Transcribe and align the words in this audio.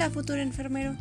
Hola 0.00 0.08
futuro 0.08 0.40
enfermero. 0.40 0.96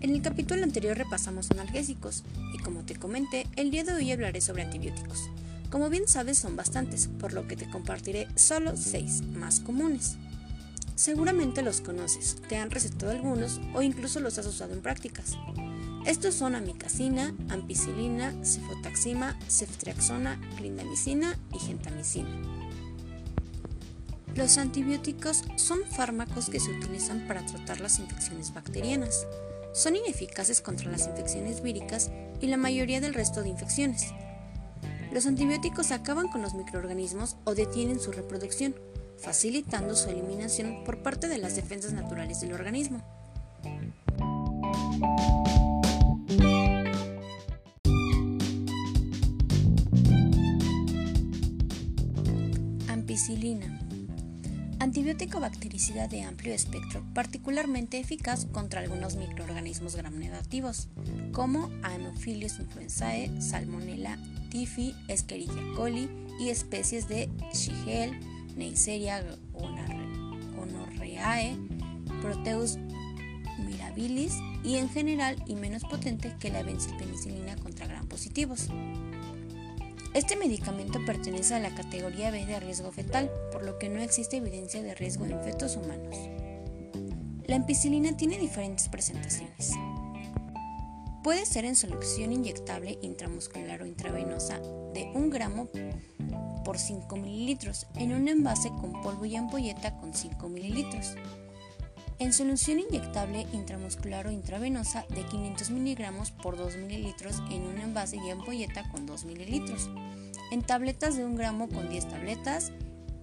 En 0.00 0.10
el 0.10 0.22
capítulo 0.22 0.64
anterior 0.64 0.98
repasamos 0.98 1.52
analgésicos 1.52 2.24
y 2.52 2.58
como 2.58 2.80
te 2.80 2.96
comenté, 2.96 3.46
el 3.54 3.70
día 3.70 3.84
de 3.84 3.92
hoy 3.92 4.10
hablaré 4.10 4.40
sobre 4.40 4.64
antibióticos. 4.64 5.30
Como 5.70 5.88
bien 5.88 6.08
sabes 6.08 6.38
son 6.38 6.56
bastantes, 6.56 7.06
por 7.06 7.32
lo 7.32 7.46
que 7.46 7.54
te 7.54 7.70
compartiré 7.70 8.26
solo 8.34 8.76
6 8.76 9.22
más 9.36 9.60
comunes. 9.60 10.16
Seguramente 10.96 11.62
los 11.62 11.80
conoces, 11.80 12.38
te 12.48 12.56
han 12.56 12.72
recetado 12.72 13.12
algunos 13.12 13.60
o 13.72 13.82
incluso 13.82 14.18
los 14.18 14.36
has 14.36 14.46
usado 14.46 14.72
en 14.72 14.82
prácticas. 14.82 15.38
Estos 16.04 16.34
son 16.34 16.56
amicacina, 16.56 17.32
ampicilina, 17.50 18.34
cefotaxima, 18.44 19.38
ceftriaxona, 19.48 20.40
clindamicina 20.56 21.38
y 21.54 21.60
gentamicina. 21.60 22.59
Los 24.40 24.56
antibióticos 24.56 25.44
son 25.56 25.80
fármacos 25.84 26.48
que 26.48 26.60
se 26.60 26.70
utilizan 26.70 27.28
para 27.28 27.44
tratar 27.44 27.78
las 27.82 27.98
infecciones 27.98 28.54
bacterianas. 28.54 29.26
Son 29.74 29.94
ineficaces 29.94 30.62
contra 30.62 30.90
las 30.90 31.06
infecciones 31.06 31.62
víricas 31.62 32.10
y 32.40 32.46
la 32.46 32.56
mayoría 32.56 33.02
del 33.02 33.12
resto 33.12 33.42
de 33.42 33.50
infecciones. 33.50 34.14
Los 35.12 35.26
antibióticos 35.26 35.90
acaban 35.90 36.28
con 36.28 36.40
los 36.40 36.54
microorganismos 36.54 37.36
o 37.44 37.54
detienen 37.54 38.00
su 38.00 38.12
reproducción, 38.12 38.74
facilitando 39.18 39.94
su 39.94 40.08
eliminación 40.08 40.84
por 40.84 41.02
parte 41.02 41.28
de 41.28 41.36
las 41.36 41.54
defensas 41.54 41.92
naturales 41.92 42.40
del 42.40 42.54
organismo. 42.54 43.04
Ampicilina. 52.88 53.89
Antibiótico 54.80 55.40
bactericida 55.40 56.08
de 56.08 56.22
amplio 56.22 56.54
espectro, 56.54 57.04
particularmente 57.12 58.00
eficaz 58.00 58.46
contra 58.46 58.80
algunos 58.80 59.16
microorganismos 59.16 59.94
gram 59.94 60.18
negativos, 60.18 60.88
como 61.32 61.70
Anopheles 61.82 62.58
influenzae, 62.58 63.42
Salmonella 63.42 64.18
typhi, 64.48 64.94
Escherichia 65.06 65.62
coli 65.76 66.08
y 66.40 66.48
especies 66.48 67.08
de 67.08 67.28
Shigella, 67.52 68.18
Neisseria 68.56 69.22
gonorrhoeae, 69.52 71.58
Proteus 72.22 72.78
mirabilis 73.58 74.32
y 74.64 74.76
en 74.76 74.88
general 74.88 75.36
y 75.46 75.56
menos 75.56 75.84
potente 75.84 76.34
que 76.40 76.48
la 76.48 76.62
benzpenicilina 76.62 77.54
contra 77.56 77.86
gram 77.86 78.06
positivos. 78.06 78.68
Este 80.12 80.34
medicamento 80.34 80.98
pertenece 81.06 81.54
a 81.54 81.60
la 81.60 81.72
categoría 81.72 82.32
B 82.32 82.44
de 82.44 82.58
riesgo 82.58 82.90
fetal, 82.90 83.30
por 83.52 83.62
lo 83.62 83.78
que 83.78 83.88
no 83.88 84.00
existe 84.00 84.38
evidencia 84.38 84.82
de 84.82 84.96
riesgo 84.96 85.24
en 85.24 85.40
fetos 85.40 85.76
humanos. 85.76 86.16
La 87.46 87.54
ampicilina 87.54 88.16
tiene 88.16 88.36
diferentes 88.36 88.88
presentaciones. 88.88 89.72
Puede 91.22 91.46
ser 91.46 91.64
en 91.64 91.76
solución 91.76 92.32
inyectable 92.32 92.98
intramuscular 93.02 93.82
o 93.82 93.86
intravenosa 93.86 94.58
de 94.94 95.12
1 95.14 95.30
gramo 95.30 95.68
por 96.64 96.78
5 96.78 97.14
mililitros 97.16 97.86
en 97.94 98.12
un 98.12 98.26
envase 98.26 98.70
con 98.70 99.00
polvo 99.02 99.26
y 99.26 99.36
ampolleta 99.36 99.96
con 99.96 100.12
5 100.12 100.48
mililitros. 100.48 101.14
En 102.20 102.34
solución 102.34 102.80
inyectable 102.80 103.46
intramuscular 103.54 104.26
o 104.26 104.30
intravenosa 104.30 105.06
de 105.08 105.22
500 105.22 105.70
miligramos 105.70 106.30
por 106.30 106.58
2 106.58 106.76
mililitros 106.76 107.42
en 107.50 107.62
un 107.62 107.78
envase 107.78 108.18
y 108.18 108.28
ampolleta 108.28 108.86
con 108.90 109.06
2 109.06 109.24
mililitros. 109.24 109.88
En 110.50 110.60
tabletas 110.60 111.16
de 111.16 111.24
1 111.24 111.34
gramo 111.34 111.70
con 111.70 111.88
10 111.88 112.10
tabletas. 112.10 112.72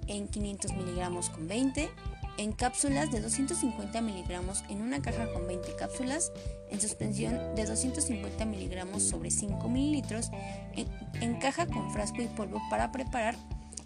En 0.08 0.28
500 0.28 0.74
miligramos 0.74 1.30
con 1.30 1.48
20. 1.48 1.92
En 2.40 2.54
cápsulas 2.54 3.12
de 3.12 3.22
250 3.22 4.02
miligramos 4.02 4.64
en 4.68 4.82
una 4.82 5.00
caja 5.00 5.32
con 5.32 5.46
20 5.46 5.76
cápsulas. 5.76 6.32
En 6.72 6.82
suspensión 6.82 7.54
de 7.54 7.66
250 7.68 8.46
miligramos 8.46 9.04
sobre 9.04 9.30
5 9.30 9.70
mililitros. 9.70 10.32
En, 10.76 10.88
en 11.22 11.40
caja 11.40 11.68
con 11.68 11.92
frasco 11.92 12.24
y 12.24 12.28
polvo 12.30 12.60
para 12.72 12.92
preparar 12.92 13.36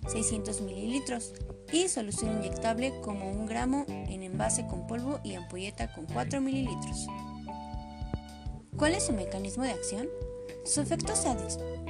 600 0.07 0.61
mililitros 0.61 1.33
y 1.71 1.87
solución 1.87 2.37
inyectable 2.37 2.93
como 3.01 3.29
1 3.29 3.45
gramo 3.45 3.85
en 3.87 4.23
envase 4.23 4.65
con 4.67 4.87
polvo 4.87 5.19
y 5.23 5.35
ampolleta 5.35 5.93
con 5.93 6.05
4 6.05 6.41
mililitros. 6.41 7.07
¿Cuál 8.77 8.95
es 8.95 9.05
su 9.05 9.13
mecanismo 9.13 9.63
de 9.63 9.71
acción? 9.71 10.07
Su 10.65 10.81
efecto 10.81 11.15
se, 11.15 11.29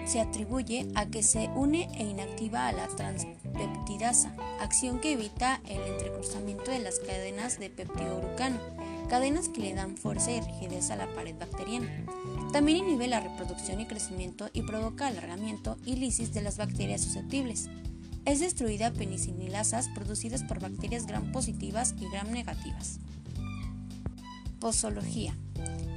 se 0.05 0.19
atribuye 0.19 0.87
a 0.95 1.05
que 1.05 1.23
se 1.23 1.49
une 1.55 1.89
e 1.97 2.03
inactiva 2.03 2.67
a 2.67 2.71
la 2.71 2.87
transpeptidasa, 2.87 4.35
acción 4.59 4.99
que 4.99 5.13
evita 5.13 5.61
el 5.67 5.81
entrecruzamiento 5.81 6.71
de 6.71 6.79
las 6.79 6.99
cadenas 6.99 7.59
de 7.59 7.69
peptidoglucano, 7.69 8.59
cadenas 9.09 9.49
que 9.49 9.61
le 9.61 9.73
dan 9.73 9.97
fuerza 9.97 10.31
y 10.31 10.41
rigidez 10.41 10.89
a 10.89 10.95
la 10.95 11.07
pared 11.13 11.35
bacteriana. 11.37 11.89
También 12.53 12.77
inhibe 12.77 13.07
la 13.07 13.19
reproducción 13.19 13.81
y 13.81 13.85
crecimiento 13.85 14.49
y 14.53 14.61
provoca 14.61 15.07
alargamiento 15.07 15.77
y 15.85 15.95
lisis 15.95 16.33
de 16.33 16.41
las 16.41 16.57
bacterias 16.57 17.01
susceptibles. 17.01 17.69
Es 18.23 18.39
destruida 18.39 18.91
penicililasas 18.91 19.89
producidas 19.89 20.43
por 20.43 20.59
bacterias 20.59 21.07
gram 21.07 21.31
positivas 21.31 21.95
y 21.99 22.07
gram 22.07 22.29
negativas. 22.31 22.99
Posología. 24.59 25.35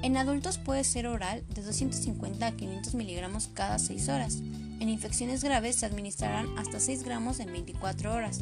En 0.02 0.16
adultos 0.16 0.56
puede 0.56 0.84
ser 0.84 1.06
oral 1.06 1.44
de 1.54 1.62
250 1.62 2.46
a 2.46 2.52
500 2.52 2.94
miligramos 2.94 3.48
cada 3.48 3.78
6 3.78 4.08
horas. 4.08 4.38
En 4.80 4.88
infecciones 4.88 5.44
graves 5.44 5.76
se 5.76 5.86
administrarán 5.86 6.46
hasta 6.58 6.80
6 6.80 7.04
gramos 7.04 7.40
en 7.40 7.52
24 7.52 8.14
horas. 8.14 8.40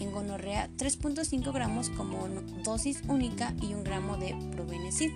En 0.00 0.10
gonorrea 0.10 0.68
3.5 0.76 1.52
gramos 1.52 1.88
como 1.90 2.28
dosis 2.64 3.02
única 3.06 3.54
y 3.62 3.74
1 3.74 3.84
gramo 3.84 4.16
de 4.16 4.34
probenecid. 4.50 5.12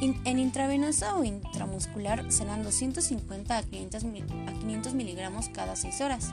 En 0.00 0.38
intravenosa 0.38 1.14
o 1.16 1.24
intramuscular 1.24 2.32
serán 2.32 2.62
250 2.62 3.56
a 3.56 3.62
500 3.62 4.94
miligramos 4.94 5.48
cada 5.50 5.76
6 5.76 6.00
horas 6.00 6.32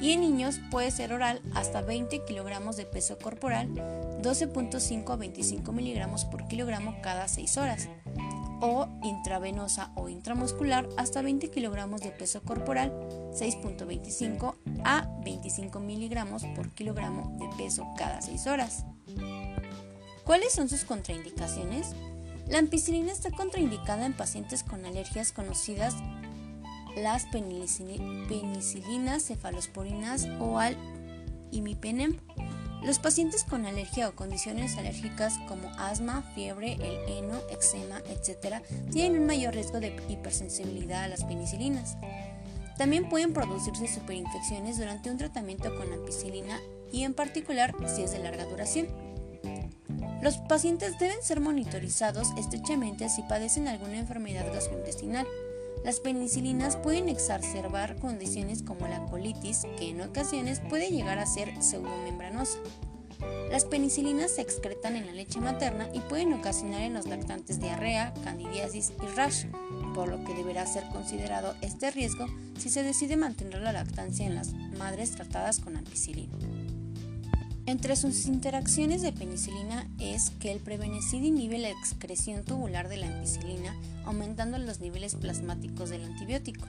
y 0.00 0.12
en 0.12 0.20
niños 0.20 0.60
puede 0.70 0.90
ser 0.90 1.12
oral 1.12 1.40
hasta 1.54 1.82
20 1.82 2.24
kilogramos 2.24 2.76
de 2.76 2.86
peso 2.86 3.18
corporal, 3.18 3.68
12.5 4.22 5.12
a 5.12 5.16
25 5.16 5.72
miligramos 5.72 6.24
por 6.24 6.46
kilogramo 6.48 6.96
cada 7.02 7.28
6 7.28 7.56
horas, 7.56 7.88
o 8.60 8.88
intravenosa 9.02 9.92
o 9.94 10.08
intramuscular 10.08 10.88
hasta 10.96 11.22
20 11.22 11.50
kilogramos 11.50 12.00
de 12.00 12.10
peso 12.10 12.42
corporal, 12.42 12.92
6.25 13.32 14.54
a 14.84 15.08
25 15.24 15.80
miligramos 15.80 16.44
por 16.56 16.70
kilogramo 16.70 17.36
de 17.38 17.48
peso 17.56 17.86
cada 17.96 18.20
6 18.20 18.46
horas. 18.46 18.84
¿Cuáles 20.24 20.52
son 20.52 20.68
sus 20.68 20.84
contraindicaciones? 20.84 21.94
La 22.48 22.58
ampicilina 22.58 23.12
está 23.12 23.30
contraindicada 23.30 24.06
en 24.06 24.14
pacientes 24.14 24.62
con 24.62 24.84
alergias 24.86 25.32
conocidas 25.32 25.94
las 26.96 27.26
penicilinas 27.26 29.24
cefalosporinas 29.24 30.28
o 30.40 30.58
al 30.58 30.76
imipenem. 31.50 32.18
Los 32.82 32.98
pacientes 33.00 33.42
con 33.42 33.66
alergia 33.66 34.08
o 34.08 34.14
condiciones 34.14 34.76
alérgicas 34.76 35.34
como 35.48 35.68
asma, 35.78 36.22
fiebre, 36.34 36.74
el 36.74 37.12
heno, 37.12 37.40
eczema, 37.50 38.00
etc., 38.08 38.62
tienen 38.92 39.20
un 39.20 39.26
mayor 39.26 39.54
riesgo 39.54 39.80
de 39.80 39.96
hipersensibilidad 40.08 41.02
a 41.02 41.08
las 41.08 41.24
penicilinas. 41.24 41.96
También 42.76 43.08
pueden 43.08 43.32
producirse 43.32 43.88
superinfecciones 43.88 44.78
durante 44.78 45.10
un 45.10 45.18
tratamiento 45.18 45.76
con 45.76 45.92
ampicilina 45.92 46.60
y 46.92 47.02
en 47.02 47.14
particular 47.14 47.74
si 47.86 48.02
es 48.02 48.12
de 48.12 48.20
larga 48.20 48.44
duración. 48.44 48.86
Los 50.22 50.36
pacientes 50.36 50.98
deben 50.98 51.22
ser 51.22 51.40
monitorizados 51.40 52.28
estrechamente 52.36 53.08
si 53.08 53.22
padecen 53.22 53.66
alguna 53.66 53.98
enfermedad 53.98 54.46
gastrointestinal 54.52 55.26
las 55.84 56.00
penicilinas 56.00 56.76
pueden 56.76 57.08
exacerbar 57.08 57.96
condiciones 57.96 58.62
como 58.62 58.88
la 58.88 59.04
colitis, 59.06 59.66
que 59.78 59.90
en 59.90 60.00
ocasiones 60.00 60.60
puede 60.68 60.90
llegar 60.90 61.18
a 61.18 61.26
ser 61.26 61.62
pseudomembranosa. 61.62 62.58
Las 63.50 63.64
penicilinas 63.64 64.32
se 64.32 64.42
excretan 64.42 64.94
en 64.94 65.06
la 65.06 65.12
leche 65.12 65.40
materna 65.40 65.88
y 65.92 66.00
pueden 66.00 66.32
ocasionar 66.32 66.82
en 66.82 66.94
los 66.94 67.06
lactantes 67.06 67.60
diarrea, 67.60 68.14
candidiasis 68.22 68.92
y 69.02 69.06
rash, 69.16 69.46
por 69.94 70.08
lo 70.08 70.22
que 70.24 70.34
deberá 70.34 70.66
ser 70.66 70.84
considerado 70.92 71.54
este 71.62 71.90
riesgo 71.90 72.26
si 72.58 72.68
se 72.68 72.82
decide 72.82 73.16
mantener 73.16 73.60
la 73.62 73.72
lactancia 73.72 74.26
en 74.26 74.34
las 74.34 74.52
madres 74.52 75.12
tratadas 75.12 75.58
con 75.58 75.76
ampicilina. 75.76 76.36
Entre 77.68 77.96
sus 77.96 78.24
interacciones 78.24 79.02
de 79.02 79.12
penicilina 79.12 79.86
es 79.98 80.30
que 80.40 80.50
el 80.52 80.58
prevenecid 80.58 81.22
inhibe 81.22 81.58
la 81.58 81.68
excreción 81.68 82.42
tubular 82.42 82.88
de 82.88 82.96
la 82.96 83.08
ampicilina, 83.08 83.76
aumentando 84.06 84.56
los 84.56 84.80
niveles 84.80 85.16
plasmáticos 85.16 85.90
del 85.90 86.02
antibiótico. 86.02 86.64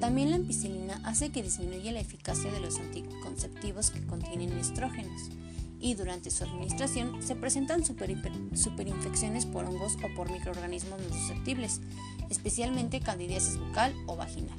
También 0.00 0.30
la 0.30 0.36
ampicilina 0.36 1.00
hace 1.04 1.30
que 1.30 1.44
disminuya 1.44 1.92
la 1.92 2.00
eficacia 2.00 2.50
de 2.50 2.58
los 2.58 2.80
anticonceptivos 2.80 3.92
que 3.92 4.04
contienen 4.04 4.58
estrógenos 4.58 5.30
y 5.78 5.94
durante 5.94 6.32
su 6.32 6.42
administración 6.42 7.22
se 7.22 7.36
presentan 7.36 7.84
superinfecciones 7.84 9.46
por 9.46 9.66
hongos 9.66 9.96
o 10.02 10.12
por 10.16 10.32
microorganismos 10.32 11.00
no 11.00 11.16
susceptibles, 11.16 11.80
especialmente 12.28 12.98
candidiasis 12.98 13.56
bucal 13.56 13.94
o 14.08 14.16
vaginal. 14.16 14.58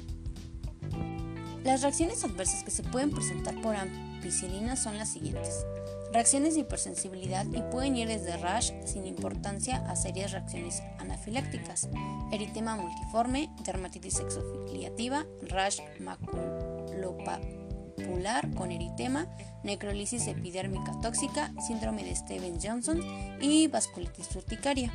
Las 1.64 1.82
reacciones 1.82 2.24
adversas 2.24 2.64
que 2.64 2.70
se 2.70 2.82
pueden 2.82 3.10
presentar 3.10 3.60
por 3.60 3.76
ampicilina 3.76 4.05
son 4.30 4.98
las 4.98 5.10
siguientes. 5.10 5.66
reacciones 6.12 6.54
de 6.54 6.60
hipersensibilidad 6.60 7.44
y 7.46 7.62
pueden 7.70 7.96
ir 7.96 8.06
desde 8.08 8.36
rash 8.38 8.72
sin 8.84 9.06
importancia 9.06 9.78
a 9.88 9.96
serias 9.96 10.32
reacciones 10.32 10.82
anafilácticas, 10.98 11.88
eritema 12.32 12.76
multiforme, 12.76 13.50
dermatitis 13.64 14.20
exofiliativa, 14.20 15.26
rash 15.42 15.80
maculopapular 16.00 18.50
con 18.54 18.70
eritema, 18.70 19.26
necrolisis 19.62 20.26
epidérmica 20.26 20.98
tóxica, 21.02 21.52
síndrome 21.66 22.04
de 22.04 22.16
Stevens-Johnson 22.16 23.00
y 23.40 23.68
vasculitis 23.68 24.34
urticaria. 24.36 24.92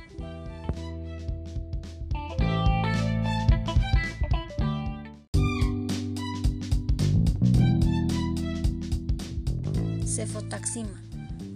Cefotaxima. 10.22 11.02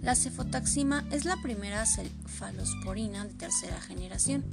La 0.02 0.16
cefotaxima 0.16 1.04
es 1.12 1.24
la 1.24 1.36
primera 1.40 1.86
cefalosporina 1.86 3.24
de 3.24 3.32
tercera 3.32 3.80
generación 3.80 4.44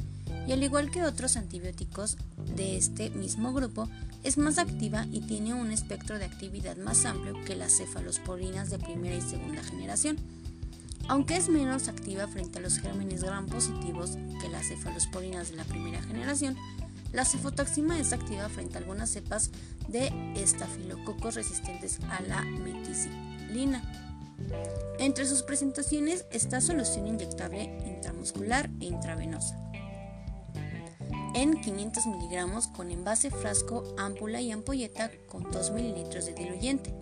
y 0.46 0.52
al 0.52 0.62
igual 0.62 0.92
que 0.92 1.04
otros 1.04 1.36
antibióticos 1.36 2.18
de 2.56 2.78
este 2.78 3.10
mismo 3.10 3.54
grupo, 3.54 3.90
es 4.22 4.38
más 4.38 4.60
activa 4.60 5.08
y 5.12 5.22
tiene 5.22 5.56
un 5.56 5.72
espectro 5.72 6.20
de 6.20 6.26
actividad 6.26 6.78
más 6.78 7.06
amplio 7.06 7.44
que 7.44 7.56
las 7.56 7.76
cefalosporinas 7.76 8.70
de 8.70 8.78
primera 8.78 9.16
y 9.16 9.22
segunda 9.22 9.64
generación. 9.64 10.18
Aunque 11.08 11.36
es 11.36 11.50
menos 11.50 11.88
activa 11.88 12.28
frente 12.28 12.60
a 12.60 12.62
los 12.62 12.78
gérmenes 12.78 13.24
gram 13.24 13.48
positivos 13.48 14.12
que 14.40 14.50
las 14.50 14.68
cefalosporinas 14.68 15.50
de 15.50 15.56
la 15.56 15.64
primera 15.64 16.04
generación, 16.04 16.56
la 17.14 17.26
cefotaxima 17.26 18.00
es 18.00 18.14
activa 18.14 18.48
frente 18.50 18.76
a 18.76 18.82
algunas 18.82 19.10
cepas 19.10 19.50
de 19.88 20.12
estafilococos 20.36 21.34
resistentes 21.34 22.00
a 22.12 22.22
la 22.22 22.44
Entre 25.00 25.26
sus 25.26 25.44
presentaciones 25.44 26.26
está 26.32 26.60
solución 26.60 27.08
inyectable 27.08 27.64
intramuscular 27.86 28.70
e 28.80 28.86
intravenosa. 28.86 29.60
En 31.36 31.62
500 31.62 32.06
miligramos 32.08 32.68
con 32.68 32.90
envase 32.90 33.30
frasco, 33.30 33.84
ámpula 33.98 34.42
y 34.42 34.52
ampolleta 34.52 35.12
con 35.28 35.52
2 35.52 35.72
mililitros 35.72 36.26
de 36.26 36.34
diluyente. 36.34 36.94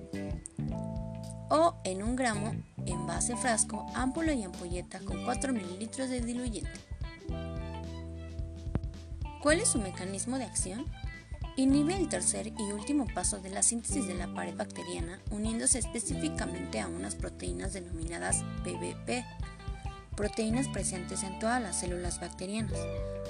O 1.49 1.75
en 1.83 2.03
un 2.03 2.15
gramo 2.15 2.53
envase 2.85 3.35
frasco, 3.37 3.85
ámpula 3.93 4.33
y 4.33 4.43
ampolleta 4.43 4.99
con 4.99 5.23
4 5.23 5.53
mililitros 5.53 6.09
de 6.09 6.21
diluyente. 6.21 6.79
¿Cuál 9.41 9.59
es 9.59 9.69
su 9.69 9.79
mecanismo 9.79 10.37
de 10.37 10.45
acción? 10.45 10.85
Inhibe 11.57 11.95
el 11.95 12.07
tercer 12.07 12.47
y 12.47 12.71
último 12.71 13.05
paso 13.13 13.39
de 13.39 13.49
la 13.49 13.61
síntesis 13.61 14.07
de 14.07 14.13
la 14.13 14.33
pared 14.33 14.55
bacteriana, 14.55 15.19
uniéndose 15.31 15.79
específicamente 15.79 16.79
a 16.79 16.87
unas 16.87 17.15
proteínas 17.15 17.73
denominadas 17.73 18.43
PBP, 18.63 19.25
proteínas 20.15 20.69
presentes 20.69 21.23
en 21.23 21.39
todas 21.39 21.61
las 21.61 21.79
células 21.79 22.21
bacterianas, 22.21 22.79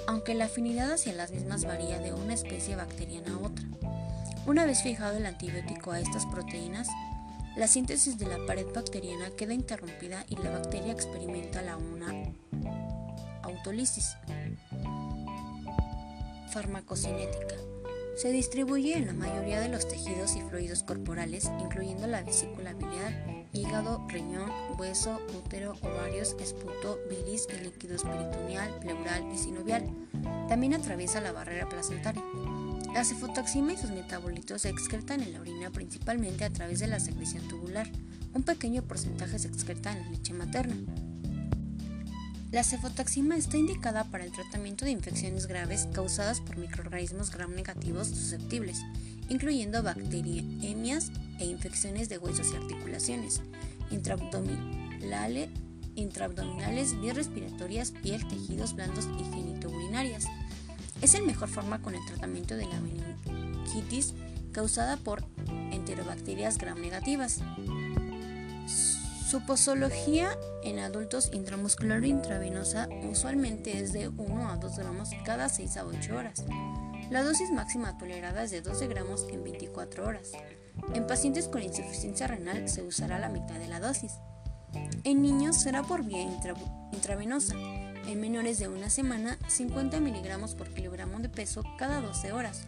aunque 0.06 0.34
la 0.34 0.44
afinidad 0.44 0.92
hacia 0.92 1.12
las 1.14 1.32
mismas 1.32 1.64
varía 1.64 1.98
de 1.98 2.12
una 2.12 2.34
especie 2.34 2.76
bacteriana 2.76 3.34
a 3.34 3.38
otra. 3.38 3.64
Una 4.46 4.66
vez 4.66 4.82
fijado 4.82 5.16
el 5.16 5.26
antibiótico 5.26 5.90
a 5.90 6.00
estas 6.00 6.24
proteínas, 6.26 6.88
la 7.56 7.66
síntesis 7.66 8.18
de 8.18 8.26
la 8.26 8.38
pared 8.46 8.66
bacteriana 8.72 9.30
queda 9.36 9.52
interrumpida 9.52 10.24
y 10.28 10.36
la 10.36 10.50
bacteria 10.50 10.92
experimenta 10.92 11.60
la 11.60 11.76
una 11.76 12.32
autolisis. 13.42 14.16
Farmacocinética. 16.50 17.56
Se 18.14 18.30
distribuye 18.30 18.96
en 18.96 19.06
la 19.06 19.14
mayoría 19.14 19.60
de 19.60 19.68
los 19.68 19.88
tejidos 19.88 20.36
y 20.36 20.42
fluidos 20.42 20.82
corporales, 20.82 21.50
incluyendo 21.60 22.06
la 22.06 22.22
vesícula 22.22 22.74
biliar, 22.74 23.46
hígado, 23.52 24.06
riñón, 24.08 24.50
hueso, 24.78 25.18
útero, 25.34 25.74
ovarios, 25.80 26.36
esputo, 26.38 27.00
bilis 27.08 27.48
y 27.48 27.64
líquido 27.64 27.96
peritoneal, 27.96 28.78
pleural 28.80 29.24
y 29.32 29.38
sinovial. 29.38 29.90
También 30.48 30.74
atraviesa 30.74 31.20
la 31.20 31.32
barrera 31.32 31.68
placentaria. 31.68 32.22
La 32.92 33.04
cefotoxima 33.04 33.72
y 33.72 33.78
sus 33.78 33.90
metabolitos 33.90 34.62
se 34.62 34.68
excretan 34.68 35.22
en 35.22 35.32
la 35.32 35.40
orina 35.40 35.70
principalmente 35.70 36.44
a 36.44 36.50
través 36.50 36.80
de 36.80 36.88
la 36.88 37.00
secreción 37.00 37.48
tubular. 37.48 37.88
Un 38.34 38.42
pequeño 38.42 38.82
porcentaje 38.82 39.38
se 39.38 39.48
excreta 39.48 39.92
en 39.92 40.00
la 40.00 40.10
leche 40.10 40.34
materna. 40.34 40.76
La 42.52 42.62
cefotaxima 42.62 43.34
está 43.34 43.56
indicada 43.56 44.04
para 44.04 44.24
el 44.24 44.30
tratamiento 44.30 44.84
de 44.84 44.90
infecciones 44.90 45.46
graves 45.46 45.88
causadas 45.94 46.42
por 46.42 46.58
microorganismos 46.58 47.30
gram 47.30 47.54
negativos 47.54 48.08
susceptibles, 48.08 48.82
incluyendo 49.30 49.82
bacteriemias 49.82 51.12
e 51.38 51.46
infecciones 51.46 52.10
de 52.10 52.18
huesos 52.18 52.52
y 52.52 52.56
articulaciones, 52.56 53.40
intraabdominales, 53.90 55.48
intraabdominales, 55.94 56.94
respiratorias, 57.14 57.92
piel, 57.92 58.28
tejidos 58.28 58.74
blandos 58.74 59.08
y 59.18 59.24
genitourinarias. 59.32 60.26
Es 61.00 61.14
el 61.14 61.24
mejor 61.24 61.48
fármaco 61.48 61.88
en 61.88 61.96
el 61.96 62.04
tratamiento 62.04 62.54
de 62.54 62.66
la 62.66 62.80
meningitis 62.80 64.12
causada 64.52 64.98
por 64.98 65.24
enterobacterias 65.70 66.58
gram 66.58 66.78
negativas. 66.82 67.40
Su 69.32 69.40
posología 69.40 70.38
en 70.62 70.78
adultos 70.78 71.30
intramuscular 71.32 72.02
o 72.02 72.04
intravenosa 72.04 72.86
usualmente 73.10 73.78
es 73.78 73.94
de 73.94 74.08
1 74.08 74.50
a 74.50 74.56
2 74.58 74.76
gramos 74.76 75.08
cada 75.24 75.48
6 75.48 75.78
a 75.78 75.86
8 75.86 76.14
horas. 76.14 76.44
La 77.08 77.22
dosis 77.22 77.50
máxima 77.50 77.96
tolerada 77.96 78.42
es 78.42 78.50
de 78.50 78.60
12 78.60 78.88
gramos 78.88 79.26
en 79.30 79.42
24 79.42 80.06
horas. 80.06 80.32
En 80.92 81.06
pacientes 81.06 81.48
con 81.48 81.62
insuficiencia 81.62 82.26
renal 82.26 82.68
se 82.68 82.82
usará 82.82 83.18
la 83.18 83.30
mitad 83.30 83.54
de 83.54 83.68
la 83.68 83.80
dosis. 83.80 84.12
En 85.02 85.22
niños 85.22 85.56
será 85.56 85.82
por 85.82 86.04
vía 86.04 86.20
intravenosa. 86.92 87.54
En 87.54 88.20
menores 88.20 88.58
de 88.58 88.68
una 88.68 88.90
semana, 88.90 89.38
50 89.48 89.98
miligramos 90.00 90.54
por 90.54 90.68
kilogramo 90.74 91.20
de 91.20 91.30
peso 91.30 91.62
cada 91.78 92.02
12 92.02 92.32
horas. 92.32 92.66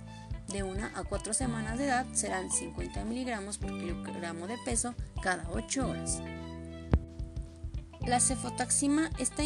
De 0.49 0.63
1 0.63 0.83
a 0.95 1.05
4 1.05 1.35
semanas 1.35 1.77
de 1.77 1.85
edad 1.85 2.07
serán 2.15 2.51
50 2.51 3.05
miligramos 3.05 3.59
por 3.59 3.69
kilogramo 3.79 4.47
de 4.47 4.57
peso 4.65 4.95
cada 5.23 5.47
8 5.53 5.91
horas. 5.91 6.23
La 8.07 8.21
cefotaxima 8.21 9.11
está 9.19 9.43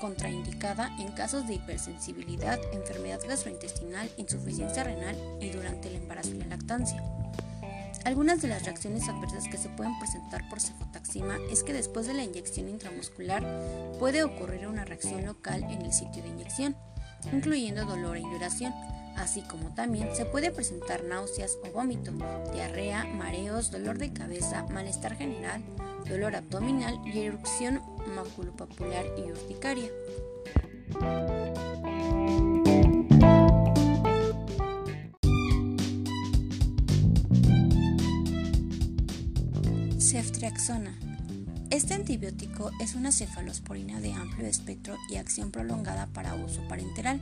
contraindicada 0.00 0.90
en 0.98 1.12
casos 1.12 1.46
de 1.46 1.54
hipersensibilidad, 1.54 2.58
enfermedad 2.72 3.20
gastrointestinal, 3.28 4.10
insuficiencia 4.16 4.84
renal 4.84 5.16
y 5.38 5.50
durante 5.50 5.88
el 5.88 5.96
embarazo 5.96 6.30
y 6.30 6.38
la 6.38 6.46
lactancia. 6.46 7.02
Algunas 8.06 8.40
de 8.40 8.48
las 8.48 8.64
reacciones 8.64 9.06
adversas 9.06 9.46
que 9.48 9.58
se 9.58 9.68
pueden 9.68 9.98
presentar 9.98 10.48
por 10.48 10.62
cefotaxima 10.62 11.36
es 11.50 11.62
que 11.62 11.74
después 11.74 12.06
de 12.06 12.14
la 12.14 12.24
inyección 12.24 12.70
intramuscular 12.70 13.44
puede 13.98 14.24
ocurrir 14.24 14.66
una 14.66 14.86
reacción 14.86 15.26
local 15.26 15.62
en 15.64 15.82
el 15.82 15.92
sitio 15.92 16.22
de 16.22 16.30
inyección, 16.30 16.76
incluyendo 17.30 17.84
dolor 17.84 18.16
e 18.16 18.20
induración, 18.20 18.72
así 19.16 19.42
como 19.42 19.74
también 19.74 20.08
se 20.16 20.24
puede 20.24 20.50
presentar 20.50 21.04
náuseas 21.04 21.58
o 21.62 21.70
vómito, 21.72 22.12
diarrea, 22.54 23.04
mareos, 23.04 23.70
dolor 23.70 23.98
de 23.98 24.14
cabeza, 24.14 24.64
malestar 24.70 25.16
general, 25.16 25.62
dolor 26.08 26.34
abdominal 26.34 26.98
y 27.04 27.20
erupción 27.20 27.82
maculopapular 28.14 29.06
y 29.18 29.30
urticaria. 29.30 29.90
Ceftriaxona. 39.98 40.98
Este 41.70 41.94
antibiótico 41.94 42.72
es 42.80 42.96
una 42.96 43.12
cefalosporina 43.12 44.00
de 44.00 44.12
amplio 44.12 44.46
espectro 44.46 44.96
y 45.08 45.16
acción 45.16 45.52
prolongada 45.52 46.08
para 46.08 46.34
uso 46.34 46.66
parenteral. 46.66 47.20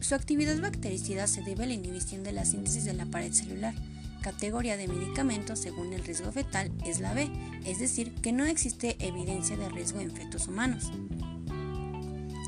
Su 0.00 0.14
actividad 0.14 0.60
bactericida 0.60 1.26
se 1.26 1.42
debe 1.42 1.64
a 1.64 1.66
la 1.68 1.72
inhibición 1.72 2.22
de 2.22 2.32
la 2.32 2.44
síntesis 2.44 2.84
de 2.84 2.92
la 2.92 3.06
pared 3.06 3.32
celular, 3.32 3.74
categoría 4.22 4.76
de 4.76 4.88
medicamentos 4.88 5.58
según 5.58 5.92
el 5.92 6.04
riesgo 6.04 6.32
fetal 6.32 6.72
es 6.86 7.00
la 7.00 7.12
B, 7.12 7.30
es 7.66 7.78
decir, 7.78 8.14
que 8.14 8.32
no 8.32 8.46
existe 8.46 8.96
evidencia 9.00 9.56
de 9.56 9.68
riesgo 9.68 10.00
en 10.00 10.12
fetos 10.12 10.48
humanos. 10.48 10.90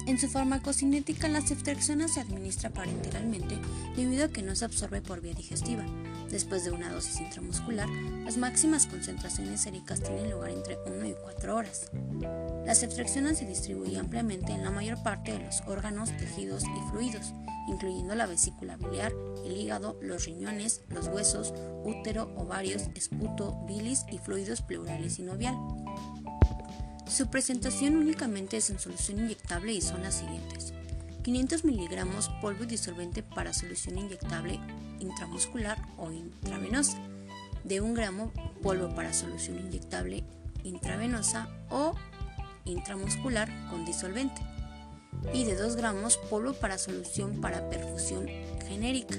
En 0.06 0.18
su 0.18 0.28
farmacocinética, 0.28 1.28
la 1.28 1.40
ceftriaxona 1.40 2.08
se 2.08 2.20
administra 2.20 2.68
parenteralmente 2.68 3.58
debido 3.96 4.26
a 4.26 4.28
que 4.28 4.42
no 4.42 4.54
se 4.54 4.66
absorbe 4.66 5.00
por 5.00 5.22
vía 5.22 5.32
digestiva. 5.32 5.84
Después 6.30 6.64
de 6.64 6.72
una 6.72 6.92
dosis 6.92 7.20
intramuscular, 7.20 7.88
las 7.88 8.36
máximas 8.36 8.86
concentraciones 8.86 9.62
séricas 9.62 10.02
tienen 10.02 10.30
lugar 10.30 10.50
entre 10.50 10.76
1 10.86 11.06
y 11.06 11.14
4 11.14 11.56
horas. 11.56 11.90
La 12.66 12.74
ceftriaxona 12.74 13.34
se 13.34 13.46
distribuye 13.46 13.98
ampliamente 13.98 14.52
en 14.52 14.62
la 14.62 14.70
mayor 14.70 15.02
parte 15.02 15.32
de 15.32 15.44
los 15.44 15.62
órganos, 15.66 16.14
tejidos 16.18 16.64
y 16.64 16.90
fluidos, 16.90 17.32
incluyendo 17.68 18.14
la 18.14 18.26
vesícula 18.26 18.76
biliar, 18.76 19.12
el 19.44 19.56
hígado, 19.56 19.98
los 20.00 20.26
riñones, 20.26 20.82
los 20.88 21.08
huesos, 21.08 21.54
útero, 21.84 22.32
ovarios, 22.36 22.84
esputo, 22.94 23.64
bilis 23.66 24.04
y 24.10 24.18
fluidos 24.18 24.62
pleurales 24.62 25.18
y 25.18 25.22
novial. 25.22 25.56
Su 27.06 27.28
presentación 27.28 27.96
únicamente 27.96 28.56
es 28.56 28.70
en 28.70 28.78
solución 28.78 29.20
inyectable 29.20 29.72
y 29.72 29.80
son 29.80 30.02
las 30.02 30.14
siguientes. 30.14 30.72
500 31.22 31.64
miligramos 31.64 32.28
polvo 32.40 32.66
disolvente 32.66 33.22
para 33.22 33.54
solución 33.54 33.98
inyectable 33.98 34.60
intramuscular 35.00 35.78
o 35.96 36.10
intravenosa, 36.10 36.98
de 37.64 37.80
1 37.80 37.94
gramo 37.94 38.32
polvo 38.62 38.94
para 38.94 39.12
solución 39.12 39.58
inyectable 39.58 40.24
intravenosa 40.64 41.48
o 41.70 41.94
intramuscular 42.64 43.48
con 43.70 43.84
disolvente 43.84 44.42
y 45.32 45.44
de 45.44 45.56
2 45.56 45.76
gramos 45.76 46.16
polvo 46.16 46.52
para 46.52 46.78
solución 46.78 47.40
para 47.40 47.68
perfusión 47.70 48.26
genérica. 48.68 49.16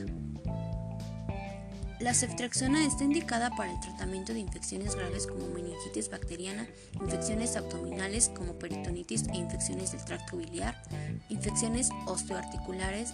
La 2.00 2.14
ceftriaxona 2.14 2.86
está 2.86 3.06
indicada 3.06 3.50
para 3.52 3.72
el 3.72 3.80
tratamiento 3.80 4.34
de 4.34 4.40
infecciones 4.40 4.96
graves 4.96 5.28
como 5.28 5.48
meningitis 5.48 6.10
bacteriana, 6.10 6.68
infecciones 7.02 7.56
abdominales 7.56 8.30
como 8.36 8.60
peritonitis 8.60 9.24
e 9.30 9.38
infecciones 9.38 9.94
del 9.94 10.04
tracto 10.04 10.36
biliar, 10.36 10.84
infecciones 11.30 11.90
osteoarticulares, 12.06 13.14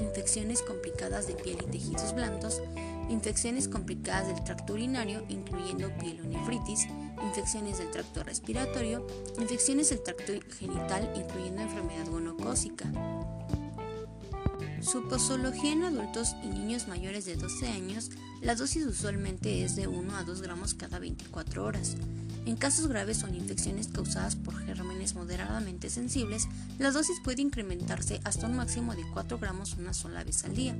infecciones 0.00 0.62
complicadas 0.62 1.28
de 1.28 1.34
piel 1.34 1.58
y 1.62 1.70
tejidos 1.70 2.12
blandos, 2.12 2.60
infecciones 3.08 3.68
complicadas 3.68 4.26
del 4.26 4.42
tracto 4.42 4.72
urinario, 4.72 5.24
incluyendo 5.28 5.96
pielonefritis, 5.98 6.88
infecciones 7.24 7.78
del 7.78 7.90
tracto 7.90 8.22
respiratorio, 8.22 9.06
infecciones 9.38 9.90
del 9.90 10.02
tracto 10.02 10.32
genital, 10.58 11.12
incluyendo 11.16 11.62
enfermedad 11.62 12.06
gonocócica. 12.08 12.90
Su 14.80 15.08
posología 15.08 15.72
en 15.72 15.84
adultos 15.84 16.34
y 16.42 16.48
niños 16.48 16.88
mayores 16.88 17.24
de 17.24 17.36
12 17.36 17.68
años, 17.68 18.10
la 18.40 18.56
dosis 18.56 18.84
usualmente 18.84 19.62
es 19.62 19.76
de 19.76 19.86
1 19.86 20.16
a 20.16 20.24
2 20.24 20.42
gramos 20.42 20.74
cada 20.74 20.98
24 20.98 21.64
horas. 21.64 21.96
En 22.44 22.56
casos 22.56 22.88
graves 22.88 23.18
son 23.18 23.36
infecciones 23.36 23.86
causadas 23.86 24.34
por 24.34 24.58
gérmenes 24.66 25.14
moderadamente 25.14 25.88
sensibles, 25.88 26.48
la 26.80 26.90
dosis 26.90 27.20
puede 27.22 27.42
incrementarse 27.42 28.20
hasta 28.24 28.48
un 28.48 28.56
máximo 28.56 28.96
de 28.96 29.04
4 29.12 29.38
gramos 29.38 29.74
una 29.74 29.94
sola 29.94 30.24
vez 30.24 30.44
al 30.44 30.56
día. 30.56 30.76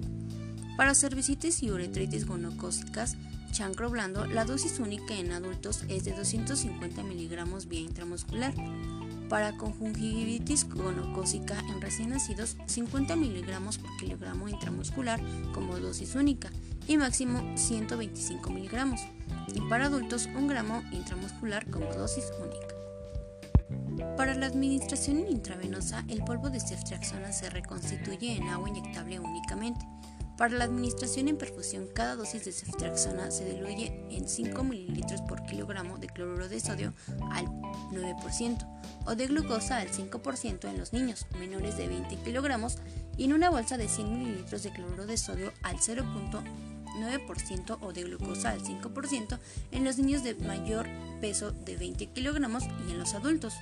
Para 0.82 0.96
cervicitis 0.96 1.62
y 1.62 1.70
uretritis 1.70 2.26
gonocócicas, 2.26 3.16
chancro 3.52 3.88
blando, 3.88 4.26
la 4.26 4.44
dosis 4.44 4.80
única 4.80 5.14
en 5.14 5.30
adultos 5.30 5.84
es 5.88 6.02
de 6.02 6.10
250 6.10 7.04
miligramos 7.04 7.68
vía 7.68 7.82
intramuscular. 7.82 8.52
Para 9.28 9.56
conjuntivitis 9.56 10.68
gonocócica 10.68 11.56
en 11.70 11.80
recién 11.80 12.10
nacidos, 12.10 12.56
50 12.66 13.14
miligramos 13.14 13.78
por 13.78 13.96
kilogramo 13.96 14.48
intramuscular 14.48 15.20
como 15.54 15.78
dosis 15.78 16.16
única 16.16 16.50
y 16.88 16.96
máximo 16.96 17.56
125 17.56 18.50
miligramos. 18.50 19.02
Y 19.54 19.60
para 19.60 19.86
adultos, 19.86 20.26
1 20.36 20.48
gramo 20.48 20.82
intramuscular 20.90 21.64
como 21.70 21.94
dosis 21.94 22.24
única. 22.40 24.16
Para 24.16 24.34
la 24.34 24.46
administración 24.46 25.28
intravenosa, 25.30 26.04
el 26.08 26.24
polvo 26.24 26.50
de 26.50 26.58
ceftriaxona 26.58 27.30
se 27.30 27.50
reconstituye 27.50 28.34
en 28.34 28.48
agua 28.48 28.68
inyectable 28.68 29.20
únicamente. 29.20 29.86
Para 30.42 30.56
la 30.56 30.64
administración 30.64 31.28
en 31.28 31.37
perfusión, 31.37 31.87
cada 31.94 32.16
dosis 32.16 32.44
de 32.44 32.50
ceftriaxona 32.50 33.30
se 33.30 33.44
diluye 33.44 34.04
en 34.11 34.28
5 34.28 34.64
ml 34.64 35.25
por 35.28 35.46
kilogramo 35.46 35.99
de 35.99 36.08
cloruro 36.08 36.49
de 36.49 36.58
sodio 36.58 36.94
al 37.30 37.46
9% 37.92 38.82
o 39.06 39.14
de 39.14 39.28
glucosa 39.28 39.78
al 39.78 39.92
5% 39.92 40.68
en 40.68 40.78
los 40.78 40.92
niños 40.92 41.26
menores 41.38 41.76
de 41.76 41.87
20 41.87 42.16
kilogramos 42.25 42.78
y 43.16 43.26
en 43.26 43.34
una 43.34 43.50
bolsa 43.50 43.76
de 43.76 43.87
100 43.87 44.12
ml 44.12 44.62
de 44.62 44.72
cloruro 44.72 45.06
de 45.06 45.16
sodio 45.16 45.52
al 45.62 45.76
0.9% 45.76 47.78
o 47.80 47.92
de 47.92 48.02
glucosa 48.02 48.50
al 48.50 48.64
5% 48.64 49.38
en 49.70 49.84
los 49.84 49.99
niños 49.99 50.25
de 50.25 50.34
mayor 50.34 50.88
peso 51.20 51.52
de 51.52 51.76
20 51.76 52.06
kilogramos 52.06 52.64
y 52.88 52.90
en 52.90 52.99
los 52.99 53.14
adultos. 53.14 53.54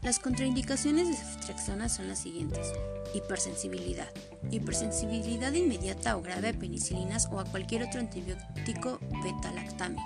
Las 0.00 0.20
contraindicaciones 0.20 1.08
de 1.08 1.16
ceftriaxona 1.16 1.90
son 1.90 2.08
las 2.08 2.20
siguientes. 2.20 2.72
Hipersensibilidad. 3.14 4.08
Hipersensibilidad 4.50 5.52
inmediata 5.52 6.16
o 6.16 6.22
grave 6.22 6.48
a 6.48 6.52
penicilinas 6.52 7.28
o 7.30 7.38
a 7.40 7.44
cualquier 7.44 7.84
otro 7.84 8.00
antibiótico 8.00 8.98
beta-lactámico. 9.22 10.02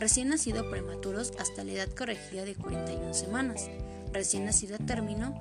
Recién 0.00 0.30
nacido 0.30 0.70
prematuros 0.70 1.34
hasta 1.38 1.62
la 1.62 1.72
edad 1.72 1.90
corregida 1.90 2.46
de 2.46 2.54
41 2.54 3.12
semanas. 3.12 3.68
Recién 4.12 4.46
nacido 4.46 4.76
a 4.76 4.78
término 4.78 5.34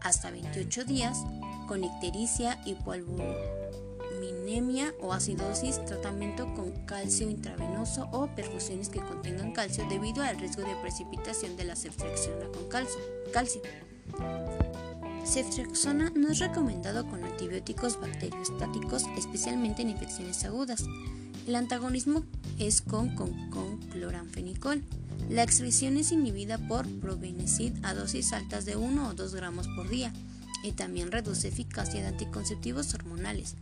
hasta 0.00 0.30
28 0.30 0.84
días 0.84 1.24
con 1.66 1.82
ictericia, 1.84 2.58
hipoalbuminemia 2.66 4.94
o 5.00 5.12
acidosis, 5.12 5.84
tratamiento 5.84 6.52
con 6.54 6.72
calcio 6.86 7.28
intravenoso 7.30 8.08
o 8.12 8.28
perfusiones 8.34 8.88
que 8.88 9.00
contengan 9.00 9.52
calcio 9.52 9.86
debido 9.88 10.22
al 10.22 10.38
riesgo 10.38 10.62
de 10.62 10.76
precipitación 10.82 11.56
de 11.56 11.64
la 11.64 11.74
ceftriaxona 11.76 12.46
con 12.52 12.68
calcio. 12.68 13.00
calcio. 13.32 13.60
Ceftriaxona 15.28 16.10
no 16.14 16.30
es 16.30 16.38
recomendado 16.38 17.06
con 17.06 17.22
antibióticos 17.22 18.00
bacteriostáticos, 18.00 19.04
especialmente 19.18 19.82
en 19.82 19.90
infecciones 19.90 20.42
agudas. 20.44 20.84
El 21.46 21.54
antagonismo 21.54 22.24
es 22.58 22.80
con, 22.80 23.14
con, 23.14 23.76
cloranfenicol. 23.90 24.82
La 25.28 25.42
excreción 25.42 25.98
es 25.98 26.12
inhibida 26.12 26.56
por 26.56 26.88
probenecid 27.00 27.74
a 27.82 27.92
dosis 27.92 28.32
altas 28.32 28.64
de 28.64 28.76
1 28.76 29.06
o 29.06 29.12
2 29.12 29.34
gramos 29.34 29.68
por 29.68 29.90
día 29.90 30.14
y 30.64 30.72
también 30.72 31.12
reduce 31.12 31.48
eficacia 31.48 32.00
de 32.00 32.08
anticonceptivos 32.08 32.94
hormonales, 32.94 33.54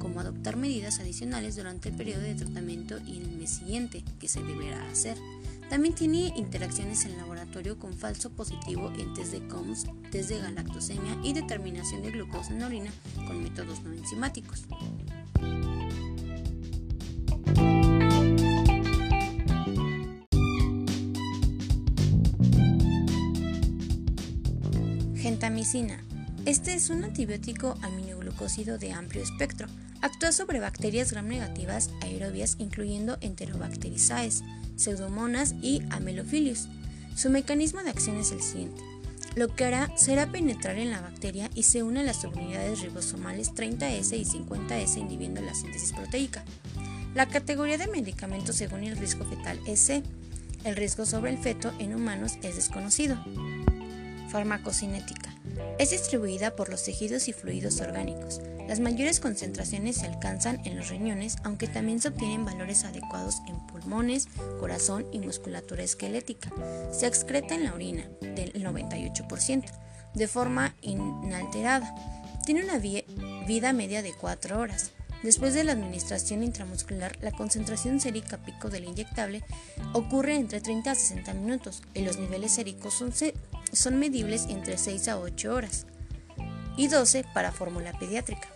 como 0.00 0.18
adoptar 0.18 0.56
medidas 0.56 0.98
adicionales 0.98 1.54
durante 1.54 1.90
el 1.90 1.94
periodo 1.94 2.22
de 2.22 2.34
tratamiento 2.34 2.98
y 3.06 3.18
el 3.18 3.30
mes 3.30 3.50
siguiente, 3.50 4.02
que 4.18 4.26
se 4.26 4.42
deberá 4.42 4.90
hacer. 4.90 5.16
También 5.68 5.94
tiene 5.94 6.32
interacciones 6.36 7.04
en 7.04 7.16
laboratorio 7.16 7.78
con 7.78 7.94
falso 7.94 8.30
positivo 8.30 8.92
en 8.98 9.14
test 9.14 9.32
de 9.32 9.46
COMS, 9.48 9.86
test 10.10 10.28
de 10.28 10.38
galactosemia 10.38 11.16
y 11.22 11.32
determinación 11.32 12.02
de 12.02 12.10
glucosa 12.10 12.52
en 12.52 12.62
orina 12.62 12.90
con 13.26 13.42
métodos 13.42 13.82
no 13.82 13.92
enzimáticos. 13.92 14.66
Gentamicina. 25.22 26.02
Este 26.46 26.74
es 26.74 26.90
un 26.90 27.04
antibiótico 27.04 27.76
aminoglucósido 27.82 28.76
de 28.76 28.92
amplio 28.92 29.22
espectro. 29.22 29.68
Actúa 30.02 30.32
sobre 30.32 30.58
bacterias 30.58 31.12
gram 31.12 31.28
negativas 31.28 31.90
aerobias 32.00 32.56
incluyendo 32.58 33.18
Enterobacteriaceae, 33.20 34.32
Pseudomonas 34.74 35.54
y 35.62 35.80
Amelophilus. 35.90 36.66
Su 37.14 37.30
mecanismo 37.30 37.84
de 37.84 37.90
acción 37.90 38.16
es 38.16 38.32
el 38.32 38.42
siguiente. 38.42 38.82
Lo 39.36 39.54
que 39.54 39.64
hará 39.64 39.96
será 39.96 40.26
penetrar 40.26 40.76
en 40.78 40.90
la 40.90 41.00
bacteria 41.00 41.50
y 41.54 41.62
se 41.62 41.84
une 41.84 42.00
a 42.00 42.02
las 42.02 42.20
subunidades 42.20 42.80
ribosomales 42.80 43.54
30S 43.54 44.18
y 44.18 44.24
50S 44.24 44.98
inhibiendo 44.98 45.40
la 45.40 45.54
síntesis 45.54 45.92
proteica. 45.92 46.44
La 47.14 47.28
categoría 47.28 47.78
de 47.78 47.86
medicamentos 47.86 48.56
según 48.56 48.82
el 48.82 48.96
riesgo 48.96 49.24
fetal 49.24 49.60
es 49.68 49.78
C. 49.78 50.02
El 50.64 50.74
riesgo 50.74 51.06
sobre 51.06 51.30
el 51.30 51.38
feto 51.38 51.72
en 51.78 51.94
humanos 51.94 52.38
es 52.42 52.56
desconocido. 52.56 53.24
Farmacocinética. 54.30 55.21
Es 55.78 55.90
distribuida 55.90 56.54
por 56.54 56.68
los 56.68 56.84
tejidos 56.84 57.28
y 57.28 57.32
fluidos 57.32 57.80
orgánicos. 57.80 58.40
Las 58.68 58.80
mayores 58.80 59.20
concentraciones 59.20 59.96
se 59.96 60.06
alcanzan 60.06 60.60
en 60.64 60.76
los 60.76 60.88
riñones, 60.88 61.36
aunque 61.42 61.66
también 61.66 62.00
se 62.00 62.08
obtienen 62.08 62.44
valores 62.44 62.84
adecuados 62.84 63.42
en 63.48 63.58
pulmones, 63.66 64.28
corazón 64.60 65.06
y 65.12 65.18
musculatura 65.18 65.82
esquelética. 65.82 66.50
Se 66.92 67.06
excreta 67.06 67.54
en 67.54 67.64
la 67.64 67.74
orina, 67.74 68.08
del 68.20 68.52
98%, 68.54 69.64
de 70.14 70.28
forma 70.28 70.76
inalterada. 70.80 71.94
Tiene 72.46 72.64
una 72.64 72.78
vida 72.78 73.72
media 73.72 74.02
de 74.02 74.14
4 74.14 74.58
horas. 74.58 74.92
Después 75.22 75.54
de 75.54 75.62
la 75.62 75.72
administración 75.72 76.42
intramuscular, 76.42 77.16
la 77.20 77.30
concentración 77.30 78.00
sérica 78.00 78.38
pico 78.38 78.70
del 78.70 78.84
inyectable 78.84 79.44
ocurre 79.92 80.34
entre 80.34 80.60
30 80.60 80.90
a 80.90 80.94
60 80.96 81.34
minutos 81.34 81.82
y 81.94 82.02
los 82.02 82.18
niveles 82.18 82.52
séricos 82.52 82.94
son, 82.94 83.12
son 83.72 83.98
medibles 83.98 84.46
entre 84.48 84.78
6 84.78 85.08
a 85.08 85.18
8 85.18 85.54
horas 85.54 85.86
y 86.76 86.88
12 86.88 87.24
para 87.34 87.52
fórmula 87.52 87.92
pediátrica. 87.98 88.48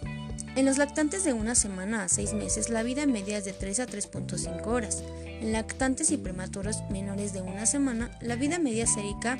En 0.57 0.65
los 0.65 0.79
lactantes 0.79 1.25
de 1.25 1.35
una 1.35 1.55
semana 1.55 2.05
a 2.05 2.09
6 2.09 2.33
meses, 2.33 2.71
la 2.71 2.83
vida 2.83 3.07
media 3.07 3.39
es 3.39 3.45
de 3.45 3.53
3 3.53 3.81
a 3.81 3.87
3.5 3.87 4.67
horas. 4.67 5.05
En 5.27 5.53
lactantes 5.53 6.11
y 6.11 6.17
prematuros 6.17 6.79
menores 6.91 7.35
de 7.35 7.43
una 7.43 7.67
semana, 7.67 8.11
la 8.23 8.37
vida 8.37 8.59
media 8.59 8.87
sérica 8.87 9.39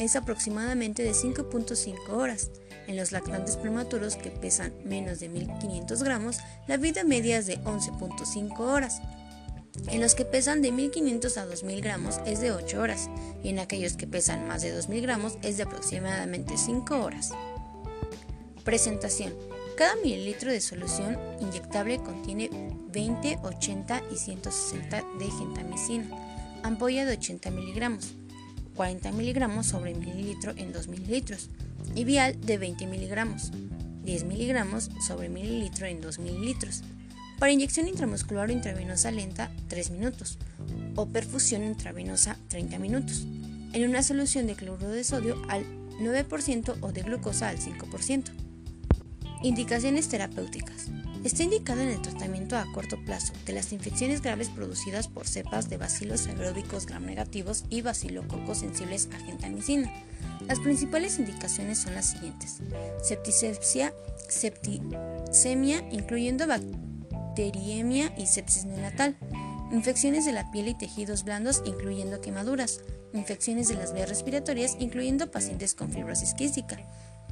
es 0.00 0.16
aproximadamente 0.16 1.04
de 1.04 1.12
5.5 1.12 2.08
horas. 2.10 2.50
En 2.88 2.96
los 2.96 3.12
lactantes 3.12 3.56
prematuros 3.56 4.16
que 4.16 4.30
pesan 4.30 4.72
menos 4.84 5.20
de 5.20 5.28
1500 5.28 6.02
gramos, 6.02 6.38
la 6.66 6.76
vida 6.76 7.04
media 7.04 7.38
es 7.38 7.46
de 7.46 7.58
11.5 7.60 8.58
horas. 8.58 9.00
En 9.90 10.02
los 10.02 10.14
que 10.14 10.26
pesan 10.26 10.60
de 10.60 10.70
1500 10.70 11.38
a 11.38 11.46
2000 11.46 11.80
gramos 11.80 12.20
es 12.26 12.40
de 12.40 12.52
8 12.52 12.80
horas 12.80 13.08
y 13.42 13.48
en 13.48 13.58
aquellos 13.58 13.96
que 13.96 14.06
pesan 14.06 14.46
más 14.46 14.60
de 14.60 14.70
2000 14.70 15.00
gramos 15.02 15.38
es 15.42 15.56
de 15.56 15.62
aproximadamente 15.62 16.58
5 16.58 17.02
horas. 17.02 17.32
Presentación. 18.64 19.32
Cada 19.78 19.96
mililitro 19.96 20.50
de 20.50 20.60
solución 20.60 21.16
inyectable 21.40 21.98
contiene 21.98 22.50
20, 22.88 23.38
80 23.42 24.02
y 24.12 24.16
160 24.16 25.04
de 25.18 25.30
gentamicina, 25.30 26.10
ampolla 26.62 27.06
de 27.06 27.12
80 27.12 27.50
miligramos, 27.50 28.14
40 28.74 29.12
miligramos 29.12 29.66
sobre 29.66 29.94
mililitro 29.94 30.52
en 30.56 30.72
2 30.72 30.88
mililitros 30.88 31.48
y 31.94 32.04
vial 32.04 32.38
de 32.40 32.58
20 32.58 32.86
miligramos, 32.88 33.52
10 34.02 34.24
miligramos 34.24 34.90
sobre 35.06 35.28
mililitro 35.30 35.86
en 35.86 36.00
2 36.00 36.18
mililitros. 36.18 36.82
Para 37.38 37.52
inyección 37.52 37.86
intramuscular 37.88 38.48
o 38.48 38.52
intravenosa 38.52 39.10
lenta, 39.10 39.50
3 39.68 39.90
minutos. 39.90 40.38
o 40.98 41.06
perfusión 41.06 41.62
intravenosa 41.62 42.36
30 42.48 42.78
minutos, 42.80 43.24
en 43.72 43.88
una 43.88 44.02
solución 44.02 44.48
de 44.48 44.56
cloruro 44.56 44.90
de 44.90 45.04
sodio 45.04 45.40
al 45.48 45.64
9% 46.00 46.74
o 46.80 46.92
de 46.92 47.02
glucosa 47.02 47.48
al 47.48 47.58
5%. 47.58 48.32
Indicaciones 49.42 50.08
terapéuticas. 50.08 50.86
Está 51.22 51.44
indicado 51.44 51.82
en 51.82 51.90
el 51.90 52.02
tratamiento 52.02 52.56
a 52.56 52.66
corto 52.72 52.96
plazo 53.04 53.32
de 53.46 53.52
las 53.52 53.72
infecciones 53.72 54.22
graves 54.22 54.48
producidas 54.48 55.06
por 55.06 55.28
cepas 55.28 55.70
de 55.70 55.76
bacilos 55.76 56.26
aeróbicos 56.26 56.86
gram 56.86 57.04
negativos 57.04 57.64
y 57.70 57.82
bacilococos 57.82 58.58
sensibles 58.58 59.08
a 59.12 59.18
gentamicina. 59.24 59.92
Las 60.48 60.58
principales 60.58 61.20
indicaciones 61.20 61.78
son 61.78 61.94
las 61.94 62.10
siguientes: 62.10 62.58
septicemia, 63.04 63.92
septicemia 64.28 65.84
incluyendo 65.92 66.46
y 67.38 68.26
sepsis 68.26 68.64
neonatal, 68.64 69.16
infecciones 69.70 70.24
de 70.24 70.32
la 70.32 70.50
piel 70.50 70.68
y 70.68 70.74
tejidos 70.74 71.24
blandos 71.24 71.62
incluyendo 71.64 72.20
quemaduras, 72.20 72.80
infecciones 73.12 73.68
de 73.68 73.76
las 73.76 73.94
vías 73.94 74.08
respiratorias 74.08 74.76
incluyendo 74.80 75.30
pacientes 75.30 75.74
con 75.74 75.90
fibrosis 75.90 76.34
quística 76.34 76.78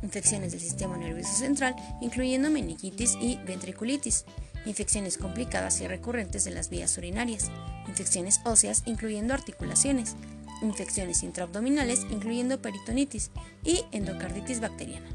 infecciones 0.02 0.52
del 0.52 0.60
sistema 0.60 0.96
nervioso 0.96 1.34
central, 1.34 1.74
incluyendo 2.00 2.50
meningitis 2.50 3.16
y 3.20 3.38
ventriculitis, 3.46 4.24
infecciones 4.64 5.18
complicadas 5.18 5.80
y 5.80 5.88
recurrentes 5.88 6.44
de 6.44 6.50
las 6.50 6.70
vías 6.70 6.96
urinarias, 6.98 7.50
infecciones 7.88 8.40
óseas, 8.44 8.82
incluyendo 8.86 9.34
articulaciones, 9.34 10.16
infecciones 10.62 11.22
intraabdominales, 11.22 12.06
incluyendo 12.10 12.60
peritonitis 12.60 13.30
y 13.64 13.84
endocarditis 13.92 14.60
bacteriana. 14.60 15.08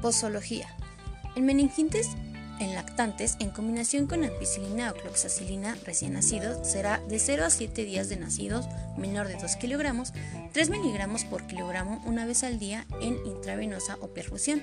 Posología. 0.00 0.68
En 1.36 1.46
meningitis 1.46 2.08
en 2.60 2.74
lactantes, 2.74 3.36
en 3.40 3.50
combinación 3.50 4.06
con 4.06 4.24
ampicilina 4.24 4.90
o 4.90 4.94
cloxacilina 4.94 5.76
recién 5.84 6.14
nacidos, 6.14 6.66
será 6.66 7.00
de 7.08 7.18
0 7.18 7.44
a 7.44 7.50
7 7.50 7.84
días 7.84 8.08
de 8.08 8.16
nacidos, 8.16 8.66
menor 8.96 9.28
de 9.28 9.36
2 9.36 9.56
kilogramos, 9.56 10.12
3 10.52 10.70
miligramos 10.70 11.24
por 11.24 11.46
kilogramo 11.46 12.02
una 12.04 12.26
vez 12.26 12.44
al 12.44 12.58
día 12.58 12.86
en 13.00 13.18
intravenosa 13.26 13.96
o 14.00 14.08
perfusión. 14.08 14.62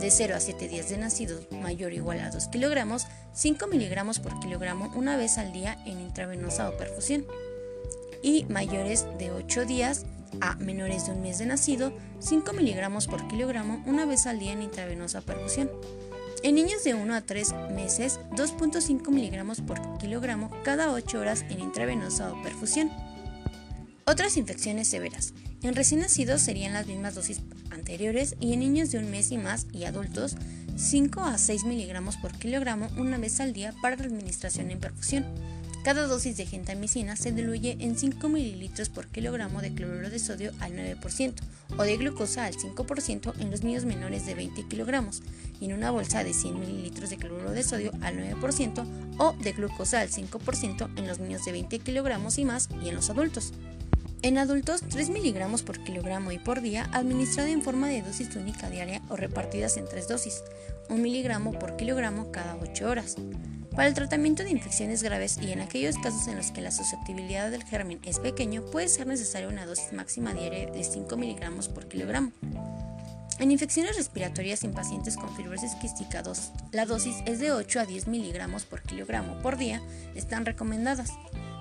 De 0.00 0.10
0 0.10 0.34
a 0.34 0.40
7 0.40 0.68
días 0.68 0.88
de 0.88 0.98
nacidos, 0.98 1.46
mayor 1.52 1.92
o 1.92 1.94
igual 1.94 2.20
a 2.20 2.30
2 2.30 2.48
kilogramos, 2.48 3.06
5 3.34 3.66
miligramos 3.68 4.18
por 4.18 4.38
kilogramo 4.40 4.92
una 4.96 5.16
vez 5.16 5.38
al 5.38 5.52
día 5.52 5.78
en 5.86 6.00
intravenosa 6.00 6.68
o 6.68 6.76
perfusión. 6.76 7.24
Y 8.22 8.44
mayores 8.48 9.06
de 9.18 9.30
8 9.30 9.64
días 9.64 10.04
a 10.40 10.54
menores 10.56 11.06
de 11.06 11.12
un 11.12 11.22
mes 11.22 11.38
de 11.38 11.46
nacido, 11.46 11.92
5 12.18 12.52
miligramos 12.52 13.06
por 13.06 13.26
kilogramo 13.28 13.82
una 13.86 14.04
vez 14.04 14.26
al 14.26 14.38
día 14.38 14.52
en 14.52 14.62
intravenosa 14.62 15.20
perfusión. 15.20 15.70
En 16.42 16.54
niños 16.54 16.84
de 16.84 16.94
1 16.94 17.14
a 17.14 17.20
3 17.20 17.52
meses, 17.74 18.18
2.5 18.30 19.10
miligramos 19.10 19.60
por 19.60 19.98
kilogramo 19.98 20.50
cada 20.64 20.90
8 20.90 21.20
horas 21.20 21.44
en 21.50 21.60
intravenosa 21.60 22.32
o 22.32 22.42
perfusión. 22.42 22.90
Otras 24.06 24.38
infecciones 24.38 24.88
severas. 24.88 25.34
En 25.62 25.76
recién 25.76 26.00
nacidos 26.00 26.40
serían 26.40 26.72
las 26.72 26.86
mismas 26.86 27.14
dosis 27.14 27.42
anteriores 27.70 28.36
y 28.40 28.54
en 28.54 28.60
niños 28.60 28.90
de 28.90 28.98
un 28.98 29.10
mes 29.10 29.30
y 29.32 29.36
más 29.36 29.66
y 29.70 29.84
adultos 29.84 30.36
5 30.76 31.20
a 31.20 31.36
6 31.36 31.64
miligramos 31.64 32.16
por 32.16 32.32
kilogramo 32.32 32.88
una 32.96 33.18
vez 33.18 33.38
al 33.40 33.52
día 33.52 33.74
para 33.82 33.96
la 33.96 34.04
administración 34.04 34.70
en 34.70 34.80
perfusión. 34.80 35.26
Cada 35.82 36.06
dosis 36.06 36.36
de 36.36 36.44
gentamicina 36.44 37.16
se 37.16 37.32
diluye 37.32 37.78
en 37.80 37.96
5 37.96 38.28
ml 38.28 38.90
por 38.90 39.08
kilogramo 39.08 39.62
de 39.62 39.72
cloruro 39.72 40.10
de 40.10 40.18
sodio 40.18 40.52
al 40.60 40.72
9% 40.72 41.32
o 41.78 41.82
de 41.82 41.96
glucosa 41.96 42.44
al 42.44 42.54
5% 42.54 43.32
en 43.38 43.50
los 43.50 43.62
niños 43.62 43.86
menores 43.86 44.26
de 44.26 44.34
20 44.34 44.68
kilogramos 44.68 45.22
y 45.58 45.64
en 45.64 45.72
una 45.72 45.90
bolsa 45.90 46.22
de 46.22 46.34
100 46.34 46.54
ml 46.54 47.08
de 47.08 47.16
cloruro 47.16 47.52
de 47.52 47.62
sodio 47.62 47.92
al 48.02 48.14
9% 48.18 48.84
o 49.16 49.32
de 49.42 49.52
glucosa 49.52 50.00
al 50.00 50.10
5% 50.10 50.90
en 50.98 51.06
los 51.06 51.18
niños 51.18 51.46
de 51.46 51.52
20 51.52 51.78
kilogramos 51.78 52.36
y 52.36 52.44
más 52.44 52.68
y 52.84 52.90
en 52.90 52.96
los 52.96 53.08
adultos. 53.08 53.54
En 54.20 54.36
adultos, 54.36 54.82
3 54.86 55.08
miligramos 55.08 55.62
por 55.62 55.82
kilogramo 55.82 56.30
y 56.30 56.38
por 56.38 56.60
día, 56.60 56.90
administrado 56.92 57.48
en 57.48 57.62
forma 57.62 57.88
de 57.88 58.02
dosis 58.02 58.36
única 58.36 58.68
diaria 58.68 59.00
o 59.08 59.16
repartidas 59.16 59.78
en 59.78 59.88
tres 59.88 60.08
dosis, 60.08 60.42
1 60.90 61.02
miligramo 61.02 61.58
por 61.58 61.76
kilogramo 61.76 62.30
cada 62.30 62.56
8 62.56 62.86
horas. 62.86 63.16
Para 63.74 63.86
el 63.86 63.94
tratamiento 63.94 64.42
de 64.42 64.50
infecciones 64.50 65.02
graves 65.02 65.38
y 65.40 65.52
en 65.52 65.60
aquellos 65.60 65.96
casos 65.98 66.26
en 66.26 66.36
los 66.36 66.50
que 66.50 66.60
la 66.60 66.72
susceptibilidad 66.72 67.50
del 67.50 67.64
germen 67.64 68.00
es 68.04 68.18
pequeño, 68.18 68.64
puede 68.64 68.88
ser 68.88 69.06
necesaria 69.06 69.48
una 69.48 69.64
dosis 69.64 69.92
máxima 69.92 70.34
diaria 70.34 70.70
de 70.70 70.84
5 70.84 71.16
miligramos 71.16 71.68
por 71.68 71.86
kilogramo. 71.86 72.32
En 73.38 73.50
infecciones 73.50 73.96
respiratorias 73.96 74.64
en 74.64 74.72
pacientes 74.72 75.16
con 75.16 75.34
fibrosis 75.34 75.74
quística 75.76 76.22
2, 76.22 76.52
la 76.72 76.84
dosis 76.84 77.16
es 77.26 77.38
de 77.38 77.52
8 77.52 77.80
a 77.80 77.86
10 77.86 78.08
miligramos 78.08 78.64
por 78.64 78.82
kilogramo 78.82 79.40
por 79.40 79.56
día, 79.56 79.80
están 80.14 80.44
recomendadas. 80.44 81.12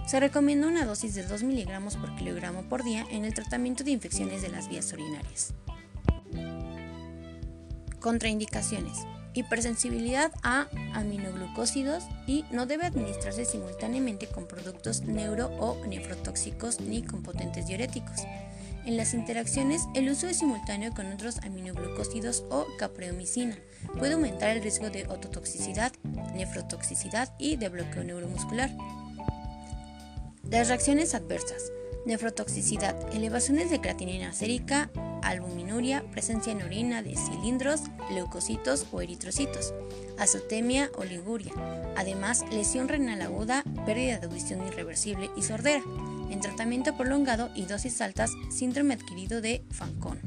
Se 0.06 0.20
recomienda 0.20 0.68
una 0.68 0.86
dosis 0.86 1.14
de 1.14 1.24
2 1.24 1.44
miligramos 1.44 1.96
por 1.96 2.16
kilogramo 2.16 2.64
por 2.64 2.84
día 2.84 3.06
en 3.12 3.24
el 3.24 3.36
tratamiento 3.36 3.84
de 3.84 3.92
infecciones 3.92 4.42
de 4.42 4.50
las 4.50 4.68
vías 4.68 4.92
urinarias. 4.92 5.54
Contraindicaciones 8.00 8.98
hipersensibilidad 9.34 10.32
a 10.44 10.68
aminoglucósidos 10.94 12.04
y 12.28 12.46
no 12.52 12.66
debe 12.66 12.86
administrarse 12.86 13.46
simultáneamente 13.46 14.28
con 14.28 14.48
productos 14.48 15.02
neuro 15.02 15.48
o 15.60 15.86
nefrotóxicos 15.86 16.80
ni 16.82 17.04
con 17.04 17.24
potentes 17.24 17.68
diuréticos. 17.68 18.22
En 18.86 18.98
las 18.98 19.14
interacciones, 19.14 19.84
el 19.94 20.10
uso 20.10 20.28
es 20.28 20.40
simultáneo 20.40 20.94
con 20.94 21.12
otros 21.12 21.38
aminoglucósidos 21.40 22.44
o 22.50 22.66
capreomicina. 22.78 23.58
Puede 23.98 24.14
aumentar 24.14 24.50
el 24.50 24.64
riesgo 24.64 24.90
de 24.90 25.06
ototoxicidad, 25.08 25.92
nefrotoxicidad 26.34 27.34
y 27.38 27.58
de 27.58 27.70
bloqueo 27.70 28.04
neuromuscular. 28.04 28.72
Las 30.50 30.70
reacciones 30.70 31.14
adversas. 31.14 31.72
Nefrotoxicidad, 32.06 32.96
elevaciones 33.14 33.70
de 33.70 33.82
creatinina 33.82 34.34
sérica, 34.34 34.90
albuminuria, 35.24 36.04
presencia 36.12 36.52
en 36.52 36.62
orina 36.62 37.02
de 37.02 37.16
cilindros, 37.16 37.84
leucocitos 38.14 38.88
o 38.92 39.02
eritrocitos, 39.02 39.74
azotemia 40.18 40.90
o 40.98 41.04
liguria, 41.04 41.54
además 41.96 42.46
lesión 42.52 42.88
renal 42.88 43.22
aguda, 43.22 43.64
pérdida 43.86 44.20
de 44.20 44.28
audición 44.28 44.66
irreversible 44.68 45.30
y 45.36 45.44
sordera, 45.44 45.84
en 46.30 46.40
tratamiento 46.42 46.96
prolongado 46.96 47.50
y 47.56 47.66
dosis 47.66 48.02
altas, 48.02 48.32
síndrome 48.50 48.94
adquirido 48.94 49.42
de 49.42 49.64
Fanconi. 49.72 50.20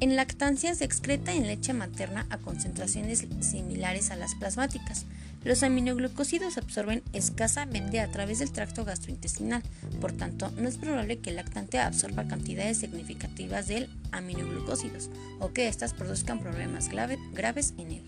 En 0.00 0.16
lactancia 0.16 0.74
se 0.74 0.84
excreta 0.84 1.32
en 1.32 1.46
leche 1.46 1.72
materna 1.72 2.26
a 2.28 2.38
concentraciones 2.38 3.26
similares 3.40 4.10
a 4.10 4.16
las 4.16 4.34
plasmáticas. 4.34 5.06
Los 5.44 5.62
aminoglucósidos 5.62 6.54
se 6.54 6.60
absorben 6.60 7.02
escasamente 7.12 8.00
a 8.00 8.10
través 8.10 8.38
del 8.38 8.50
tracto 8.50 8.86
gastrointestinal, 8.86 9.62
por 10.00 10.12
tanto, 10.12 10.50
no 10.56 10.66
es 10.66 10.78
probable 10.78 11.18
que 11.18 11.30
el 11.30 11.36
lactante 11.36 11.78
absorba 11.78 12.26
cantidades 12.26 12.78
significativas 12.78 13.68
de 13.68 13.90
aminoglucósidos 14.10 15.10
o 15.40 15.52
que 15.52 15.68
éstas 15.68 15.92
produzcan 15.92 16.40
problemas 16.40 16.88
graves 16.88 17.74
en 17.76 17.92
él. 17.92 18.02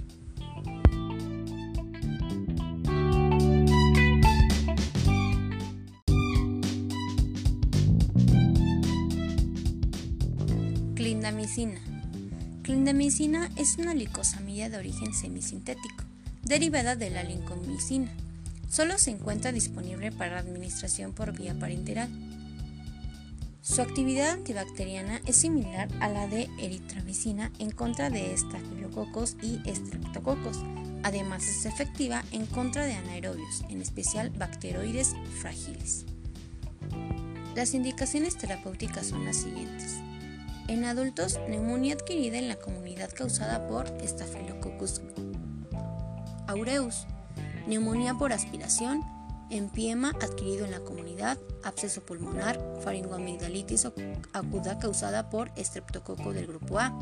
Clindamicina. 10.95 11.81
Clindamicina 12.63 13.51
es 13.57 13.77
una 13.77 13.93
licosamida 13.93 14.71
de 14.71 14.79
origen 14.79 15.13
semisintético 15.13 16.06
derivada 16.47 16.95
de 16.97 17.11
la 17.11 17.25
lincomicina. 17.25 18.11
Solo 18.69 18.99
se 18.99 19.11
encuentra 19.11 19.53
disponible 19.53 20.13
para 20.13 20.39
administración 20.39 21.13
por 21.13 21.37
vía 21.37 21.55
parenteral. 21.59 22.09
Su 23.63 23.83
actividad 23.83 24.31
antibacteriana 24.31 25.21
es 25.27 25.37
similar 25.37 25.89
a 26.01 26.09
la 26.09 26.29
de 26.29 26.49
eritramicina 26.61 27.51
en 27.59 27.73
contra 27.73 28.11
de 28.11 28.33
estafilococos 28.33 29.37
y 29.43 29.61
estreptococos. 29.69 30.59
Además 31.03 31.47
es 31.49 31.67
efectiva 31.67 32.25
en 32.31 32.47
contra 32.47 32.85
de 32.85 32.95
anaerobios, 32.95 33.65
en 33.69 33.83
especial 33.83 34.31
bacteroides 34.31 35.15
frágiles. 35.41 36.07
Las 37.57 37.75
indicaciones 37.75 38.37
terapéuticas 38.37 39.07
son 39.07 39.25
las 39.25 39.37
siguientes. 39.37 39.97
En 40.69 40.85
adultos, 40.85 41.41
neumonía 41.49 41.95
adquirida 41.95 42.39
en 42.39 42.49
la 42.49 42.57
comunidad 42.57 43.11
causada 43.13 43.67
por 43.67 43.87
Staphylococcus 44.05 45.01
aureus, 46.47 47.07
neumonía 47.67 48.15
por 48.15 48.33
aspiración, 48.33 49.03
empiema 49.51 50.11
adquirido 50.21 50.65
en 50.65 50.73
la 50.73 50.81
comunidad, 50.81 51.39
absceso 51.63 52.05
pulmonar, 52.05 52.61
faringoamigdalitis 52.83 53.89
aguda 54.33 54.79
causada 54.79 55.31
por 55.31 55.51
estreptococo 55.57 56.33
del 56.33 56.47
grupo 56.47 56.79
A, 56.79 56.93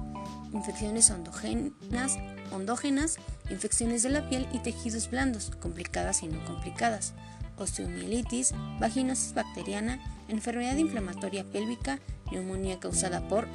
infecciones 0.52 1.10
endógenas, 1.10 3.18
infecciones 3.50 4.02
de 4.02 4.10
la 4.10 4.28
piel 4.28 4.46
y 4.52 4.58
tejidos 4.58 5.10
blandos, 5.10 5.52
complicadas 5.60 6.22
y 6.22 6.28
no 6.28 6.44
complicadas, 6.44 7.14
osteomielitis, 7.56 8.52
vaginosis 8.78 9.34
bacteriana, 9.34 10.00
enfermedad 10.28 10.76
inflamatoria 10.76 11.44
pélvica, 11.44 12.00
neumonía 12.30 12.78
causada 12.78 13.26
por 13.28 13.48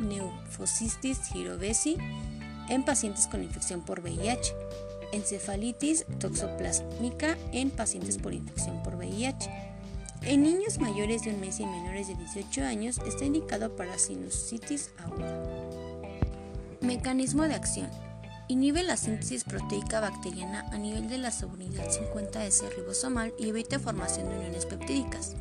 neufocystis 0.00 1.20
girovesi, 1.32 1.96
en 2.68 2.84
pacientes 2.84 3.26
con 3.26 3.42
infección 3.42 3.82
por 3.82 4.00
VIH, 4.00 4.54
encefalitis 5.12 6.04
toxoplasmica 6.18 7.36
en 7.52 7.70
pacientes 7.70 8.18
por 8.18 8.34
infección 8.34 8.82
por 8.82 8.96
VIH. 8.96 9.50
En 10.22 10.42
niños 10.42 10.78
mayores 10.78 11.22
de 11.22 11.30
un 11.30 11.40
mes 11.40 11.60
y 11.60 11.66
menores 11.66 12.08
de 12.08 12.14
18 12.16 12.64
años 12.64 12.98
está 13.06 13.24
indicado 13.24 13.76
para 13.76 13.98
sinusitis 13.98 14.90
aguda. 14.98 15.44
Mecanismo 16.80 17.44
de 17.44 17.54
acción. 17.54 17.88
Inhibe 18.48 18.82
la 18.82 18.96
síntesis 18.96 19.44
proteica 19.44 20.00
bacteriana 20.00 20.66
a 20.72 20.78
nivel 20.78 21.08
de 21.08 21.18
la 21.18 21.30
subunidad 21.30 21.86
50S 21.88 22.74
ribosomal 22.76 23.34
y 23.38 23.48
evita 23.48 23.78
formación 23.78 24.28
de 24.28 24.38
uniones 24.38 24.66
peptídicas. 24.66 25.36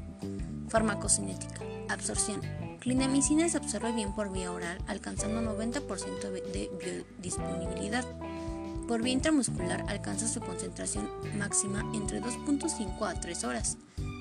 Farmacocinética. 0.68 1.62
Absorción. 1.90 2.67
Clindamicina 2.80 3.50
se 3.50 3.58
absorbe 3.58 3.92
bien 3.92 4.14
por 4.14 4.32
vía 4.32 4.52
oral, 4.52 4.78
alcanzando 4.88 5.42
90% 5.42 6.30
de 6.32 6.70
biodisponibilidad. 6.80 8.06
Por 8.88 9.02
vía 9.02 9.14
intramuscular 9.14 9.84
alcanza 9.90 10.28
su 10.28 10.40
concentración 10.40 11.10
máxima 11.38 11.90
entre 11.94 12.22
2.5 12.22 13.08
a 13.08 13.20
3 13.20 13.44
horas. 13.44 13.78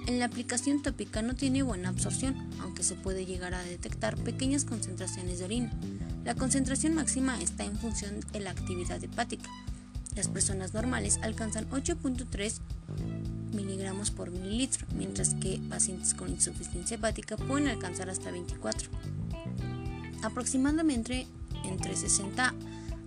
En 0.06 0.18
la 0.18 0.24
aplicación 0.24 0.82
tópica 0.82 1.22
no 1.22 1.34
tiene 1.34 1.62
buena 1.62 1.88
absorción, 1.88 2.50
aunque 2.60 2.82
se 2.82 2.94
puede 2.94 3.26
llegar 3.26 3.54
a 3.54 3.62
detectar 3.62 4.16
pequeñas 4.16 4.64
concentraciones 4.64 5.38
de 5.38 5.44
orina. 5.44 5.72
La 6.24 6.34
concentración 6.34 6.94
máxima 6.94 7.40
está 7.40 7.64
en 7.64 7.76
función 7.76 8.20
de 8.32 8.40
la 8.40 8.50
actividad 8.50 9.02
hepática. 9.02 9.50
Las 10.16 10.28
personas 10.28 10.74
normales 10.74 11.18
alcanzan 11.22 11.68
8.3 11.70 12.60
miligramos 13.56 14.10
por 14.12 14.30
mililitro, 14.30 14.86
mientras 14.94 15.34
que 15.34 15.60
pacientes 15.68 16.14
con 16.14 16.28
insuficiencia 16.28 16.96
hepática 16.96 17.36
pueden 17.36 17.68
alcanzar 17.68 18.08
hasta 18.10 18.30
24. 18.30 18.88
Aproximadamente 20.22 21.26
entre 21.64 21.96
60 21.96 22.54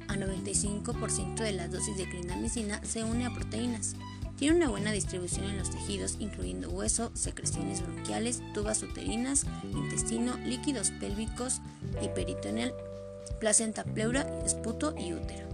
a 0.10 0.16
95% 0.16 1.36
de 1.36 1.52
las 1.54 1.72
dosis 1.72 1.96
de 1.98 2.10
clindamicina 2.10 2.84
se 2.84 3.04
une 3.04 3.26
a 3.26 3.34
proteínas. 3.34 3.96
Tiene 4.38 4.56
una 4.56 4.70
buena 4.70 4.92
distribución 4.92 5.46
en 5.46 5.58
los 5.58 5.70
tejidos, 5.70 6.16
incluyendo 6.20 6.70
hueso, 6.70 7.12
secreciones 7.14 7.82
bronquiales, 7.82 8.42
tubas 8.54 8.82
uterinas, 8.82 9.46
intestino, 9.74 10.38
líquidos 10.46 10.92
pélvicos 10.92 11.62
y 12.02 12.08
peritoneal, 12.08 12.74
placenta 13.40 13.84
pleura, 13.84 14.26
esputo 14.46 14.96
y 14.98 15.14
útero. 15.14 15.49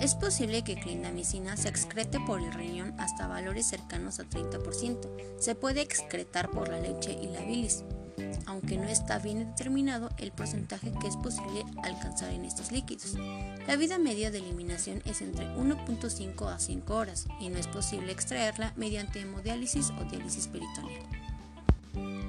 Es 0.00 0.14
posible 0.14 0.62
que 0.62 0.76
clindamicina 0.76 1.56
se 1.56 1.68
excrete 1.68 2.20
por 2.20 2.40
el 2.40 2.52
riñón 2.52 2.94
hasta 3.00 3.26
valores 3.26 3.66
cercanos 3.66 4.20
a 4.20 4.24
30%. 4.24 5.40
Se 5.40 5.56
puede 5.56 5.80
excretar 5.80 6.50
por 6.50 6.68
la 6.68 6.78
leche 6.78 7.18
y 7.20 7.26
la 7.26 7.40
bilis, 7.40 7.82
aunque 8.46 8.76
no 8.76 8.84
está 8.84 9.18
bien 9.18 9.40
determinado 9.40 10.10
el 10.18 10.30
porcentaje 10.30 10.92
que 11.00 11.08
es 11.08 11.16
posible 11.16 11.64
alcanzar 11.82 12.32
en 12.32 12.44
estos 12.44 12.70
líquidos. 12.70 13.14
La 13.66 13.74
vida 13.74 13.98
media 13.98 14.30
de 14.30 14.38
eliminación 14.38 15.02
es 15.04 15.20
entre 15.20 15.46
1.5 15.56 16.46
a 16.46 16.60
5 16.60 16.94
horas 16.94 17.26
y 17.40 17.48
no 17.48 17.58
es 17.58 17.66
posible 17.66 18.12
extraerla 18.12 18.72
mediante 18.76 19.20
hemodiálisis 19.20 19.90
o 19.90 20.04
diálisis 20.04 20.46
peritoneal. 20.46 21.02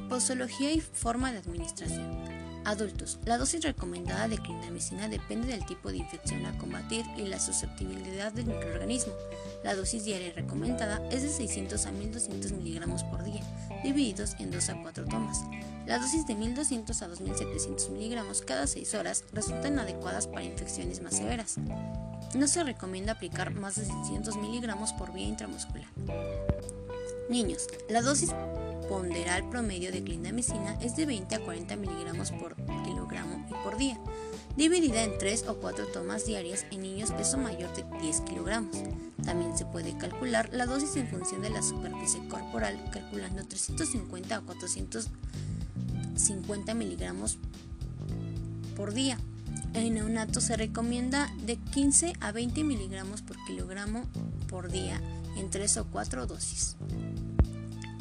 Posología 0.10 0.71
y 0.71 0.79
forma 0.79 1.32
de 1.32 1.38
administración. 1.38 2.38
Adultos. 2.69 3.17
La 3.25 3.39
dosis 3.39 3.63
recomendada 3.63 4.27
de 4.27 4.38
clindamicina 4.38 5.08
depende 5.08 5.47
del 5.47 5.65
tipo 5.65 5.89
de 5.89 5.97
infección 5.97 6.45
a 6.45 6.55
combatir 6.60 7.03
y 7.17 7.23
la 7.23 7.39
susceptibilidad 7.39 8.32
del 8.32 8.45
microorganismo. 8.45 9.12
La 9.63 9.73
dosis 9.73 10.05
diaria 10.05 10.32
recomendada 10.36 11.01
es 11.10 11.23
de 11.23 11.29
600 11.29 11.84
a 11.88 11.91
1200 11.91 12.51
miligramos 12.51 13.03
por 13.05 13.23
día, 13.23 13.41
divididos 13.84 14.36
en 14.38 14.51
2 14.51 14.69
a 14.69 14.82
4 14.84 15.05
tomas. 15.05 15.45
La 15.88 15.97
dosis 15.97 16.27
de 16.27 16.36
1200 16.36 17.01
a 17.01 17.08
2700 17.08 17.89
miligramos 17.89 18.43
cada 18.43 18.67
6 18.67 18.93
horas 18.93 19.23
resultan 19.34 19.79
adecuadas 19.79 20.27
para 20.27 20.43
infecciones 20.43 21.01
más 21.01 21.17
severas. 21.17 21.55
No 22.36 22.47
se 22.47 22.63
recomienda 22.63 23.13
aplicar 23.13 23.49
más 23.51 23.77
de 23.77 23.86
600 23.86 24.38
miligramos 24.38 24.93
por 24.93 25.12
vía 25.12 25.25
intramuscular. 25.25 25.88
Niños. 27.32 27.67
La 27.89 28.03
dosis 28.03 28.29
ponderal 28.89 29.47
promedio 29.49 29.91
de 29.91 30.04
clindamicina 30.04 30.73
es 30.82 30.95
de 30.95 31.06
20 31.06 31.36
a 31.36 31.41
40 31.41 31.75
miligramos 31.75 32.32
por 32.32 32.56
kilogramo 32.84 33.45
y 33.47 33.54
por 33.63 33.78
día, 33.78 33.99
dividida 34.58 35.04
en 35.04 35.15
3 35.17 35.45
o 35.47 35.60
4 35.60 35.86
tomas 35.93 36.25
diarias 36.25 36.65
en 36.71 36.82
niños 36.82 37.12
peso 37.12 37.38
mayor 37.38 37.71
de 37.75 37.86
10 38.02 38.21
kilogramos. 38.21 38.75
También 39.23 39.56
se 39.56 39.65
puede 39.65 39.95
calcular 39.95 40.49
la 40.52 40.65
dosis 40.65 40.95
en 40.95 41.08
función 41.08 41.43
de 41.43 41.52
la 41.52 41.62
superficie 41.62 42.28
corporal, 42.28 42.84
calculando 42.91 43.45
350 43.45 44.36
a 44.36 44.41
450 44.41 46.73
miligramos 46.73 47.38
por 48.75 48.93
día. 48.93 49.19
En 49.75 49.93
neonato 49.93 50.41
se 50.41 50.58
recomienda 50.58 51.32
de 51.45 51.58
15 51.58 52.13
a 52.21 52.32
20 52.32 52.63
miligramos 52.63 53.21
por 53.21 53.38
kilogramo 53.45 54.08
por 54.47 54.71
día 54.71 54.99
en 55.38 55.52
3 55.52 55.78
o 55.78 55.86
4 55.86 56.25
dosis. 56.25 56.75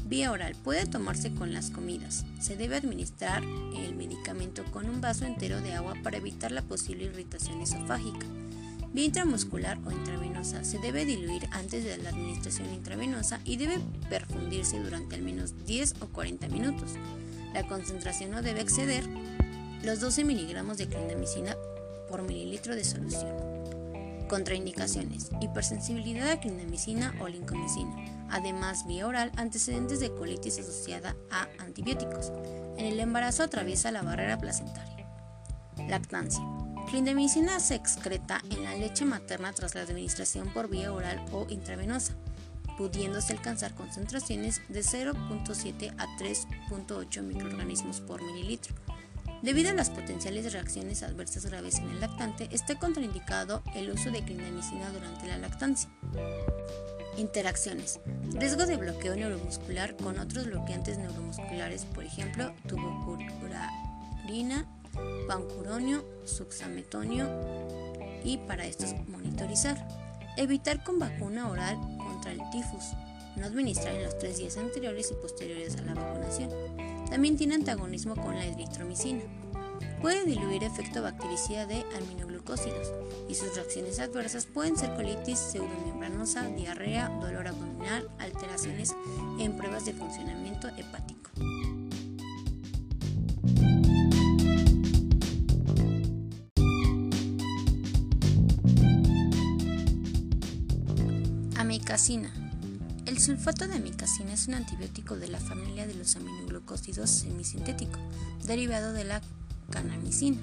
Vía 0.09 0.33
oral. 0.33 0.57
Puede 0.65 0.87
tomarse 0.87 1.35
con 1.35 1.53
las 1.53 1.69
comidas. 1.69 2.25
Se 2.41 2.57
debe 2.57 2.77
administrar 2.77 3.43
el 3.45 3.95
medicamento 3.95 4.65
con 4.73 4.89
un 4.89 5.03
vaso 5.03 5.27
entero 5.27 5.61
de 5.61 5.75
agua 5.75 5.97
para 6.03 6.17
evitar 6.17 6.51
la 6.51 6.63
posible 6.63 7.05
irritación 7.05 7.61
esofágica. 7.61 8.27
Vía 8.95 9.05
intramuscular 9.05 9.79
o 9.85 9.93
intravenosa. 9.93 10.65
Se 10.65 10.79
debe 10.79 11.05
diluir 11.05 11.47
antes 11.51 11.85
de 11.85 11.99
la 11.99 12.09
administración 12.09 12.73
intravenosa 12.73 13.43
y 13.45 13.59
debe 13.59 13.81
perfundirse 14.09 14.81
durante 14.81 15.15
al 15.15 15.21
menos 15.21 15.53
10 15.67 15.97
o 16.01 16.07
40 16.07 16.49
minutos. 16.49 16.93
La 17.53 17.67
concentración 17.67 18.31
no 18.31 18.41
debe 18.41 18.63
exceder 18.63 19.05
los 19.83 20.01
12 20.01 20.25
miligramos 20.25 20.79
de 20.79 20.89
clindamicina 20.89 21.55
por 22.09 22.23
mililitro 22.23 22.75
de 22.75 22.85
solución. 22.85 23.37
Contraindicaciones. 24.27 25.29
Hipersensibilidad 25.43 26.31
a 26.31 26.41
clindamicina 26.41 27.15
o 27.21 27.29
lincomicina 27.29 28.18
además 28.31 28.87
vía 28.87 29.07
oral 29.07 29.33
antecedentes 29.37 30.01
de 30.01 30.15
colitis 30.15 30.59
asociada 30.59 31.17
a 31.31 31.49
antibióticos. 31.59 32.33
En 32.77 32.87
el 32.87 33.01
embarazo 33.01 33.43
atraviesa 33.43 33.91
la 33.91 34.03
barrera 34.03 34.39
placentaria. 34.39 35.07
Lactancia. 35.89 36.43
Clindamicina 36.89 37.61
se 37.61 37.75
excreta 37.75 38.41
en 38.51 38.65
la 38.65 38.75
leche 38.75 39.05
materna 39.05 39.53
tras 39.53 39.75
la 39.75 39.83
administración 39.83 40.49
por 40.53 40.69
vía 40.69 40.93
oral 40.93 41.25
o 41.33 41.47
intravenosa, 41.51 42.15
pudiéndose 42.79 43.35
alcanzar 43.35 43.75
concentraciones 43.75 44.63
de 44.69 44.81
0.7 44.81 45.95
a 45.99 46.07
3.8 46.19 47.23
microorganismos 47.23 48.01
por 48.01 48.23
mililitro. 48.23 48.75
Debido 49.43 49.71
a 49.71 49.75
las 49.75 49.91
potenciales 49.91 50.53
reacciones 50.53 51.03
adversas 51.03 51.47
graves 51.47 51.79
en 51.79 51.91
el 51.91 52.01
lactante, 52.01 52.49
está 52.51 52.79
contraindicado 52.79 53.63
el 53.75 53.91
uso 53.91 54.11
de 54.11 54.25
clindamicina 54.25 54.91
durante 54.91 55.29
la 55.29 55.39
lactancia. 55.39 55.91
Interacciones. 57.19 57.99
Riesgo 58.31 58.65
de 58.65 58.77
bloqueo 58.77 59.17
neuromuscular 59.17 59.97
con 59.97 60.21
otros 60.21 60.47
bloqueantes 60.47 60.99
neuromusculares, 60.99 61.85
por 61.85 62.05
ejemplo, 62.05 62.55
tubocurarina, 62.69 64.65
pancuronio, 65.27 66.05
suxametonio 66.25 67.29
y 68.23 68.39
para 68.39 68.67
estos 68.67 68.95
monitorizar. 69.09 69.89
Evitar 70.37 70.85
con 70.85 71.01
vacuna 71.01 71.51
oral 71.51 71.77
contra 71.99 72.31
el 72.31 72.39
tifus. 72.53 72.85
No 73.35 73.47
administrar 73.47 73.97
en 73.97 74.05
los 74.05 74.17
tres 74.17 74.39
días 74.39 74.57
anteriores 74.57 75.11
y 75.11 75.15
posteriores 75.15 75.77
a 75.77 75.83
la 75.83 75.95
vacunación. 75.95 76.51
También 77.11 77.37
tiene 77.37 77.57
antagonismo 77.57 78.15
con 78.15 78.37
la 78.37 78.47
eritromicina. 78.47 79.25
Puede 80.01 80.25
diluir 80.25 80.63
efecto 80.63 81.03
bactericida 81.03 81.67
de 81.67 81.85
aminoglucósidos 81.97 82.93
y 83.29 83.35
sus 83.35 83.57
reacciones 83.57 83.99
adversas 83.99 84.47
pueden 84.47 84.77
ser 84.77 84.95
colitis 84.95 85.39
pseudomembranosa, 85.39 86.47
diarrea, 86.49 87.09
dolor 87.21 87.49
abdominal, 87.49 88.09
alteraciones 88.19 88.95
en 89.41 89.57
pruebas 89.57 89.85
de 89.87 89.95
funcionamiento 89.95 90.69
hepático. 90.69 91.31
Amicacina. 101.57 102.33
El 103.05 103.19
sulfato 103.19 103.67
de 103.67 103.75
amicacina 103.75 104.33
es 104.35 104.47
un 104.47 104.55
antibiótico 104.55 105.17
de 105.17 105.27
la 105.27 105.41
familia 105.41 105.87
de 105.89 105.95
los 105.95 106.15
aminoglucósidos 106.15 107.11
semisintético, 107.11 107.99
derivado 108.47 108.93
de 108.93 109.05
la 109.05 109.21
canamicina. 109.71 110.39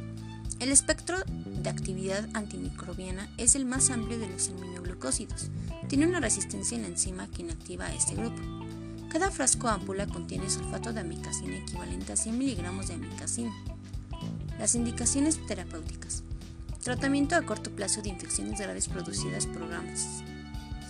El 0.60 0.70
espectro 0.70 1.18
de 1.26 1.70
actividad 1.70 2.28
antimicrobiana 2.34 3.30
es 3.38 3.56
el 3.56 3.66
más 3.66 3.90
amplio 3.90 4.18
de 4.18 4.30
los 4.30 4.50
aminoglucósidos. 4.50 5.50
Tiene 5.90 6.08
una 6.08 6.20
resistencia 6.20 6.76
en 6.76 6.84
la 6.84 6.88
enzima 6.90 7.28
que 7.28 7.42
inactiva 7.42 7.86
a 7.86 7.94
este 7.94 8.16
grupo. 8.16 8.42
Cada 9.10 9.32
frasco 9.32 9.68
ámpula 9.68 10.08
contiene 10.08 10.50
sulfato 10.50 10.94
de 10.94 11.02
amicacina 11.02 11.58
equivalente 11.58 12.14
a 12.14 12.16
100 12.16 12.38
miligramos 12.38 12.88
de 12.88 12.96
amicacina. 12.96 13.54
Las 14.60 14.76
indicaciones 14.76 15.46
terapéuticas. 15.48 16.24
Tratamiento 16.84 17.36
a 17.36 17.42
corto 17.42 17.72
plazo 17.72 18.02
de 18.02 18.10
infecciones 18.10 18.60
graves 18.60 18.88
producidas 18.88 19.46
por 19.48 19.64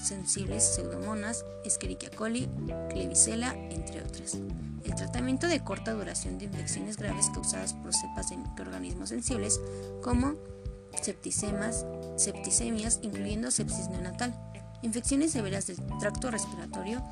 sensibles, 0.07 0.63
pseudomonas, 0.63 1.45
Escherichia 1.63 2.09
coli, 2.11 2.49
Klebsiella, 2.89 3.53
entre 3.71 4.01
otras. 4.01 4.37
El 4.83 4.95
tratamiento 4.95 5.47
de 5.47 5.63
corta 5.63 5.93
duración 5.93 6.37
de 6.37 6.45
infecciones 6.45 6.97
graves 6.97 7.29
causadas 7.33 7.73
por 7.73 7.93
cepas 7.93 8.29
de 8.29 8.37
microorganismos 8.37 9.09
sensibles 9.09 9.59
como 10.03 10.35
septicemas, 11.01 11.85
septicemias, 12.17 12.99
incluyendo 13.01 13.49
sepsis 13.51 13.89
neonatal, 13.89 14.33
infecciones 14.81 15.31
severas 15.31 15.67
del 15.67 15.77
tracto 15.99 16.31
respiratorio, 16.31 17.03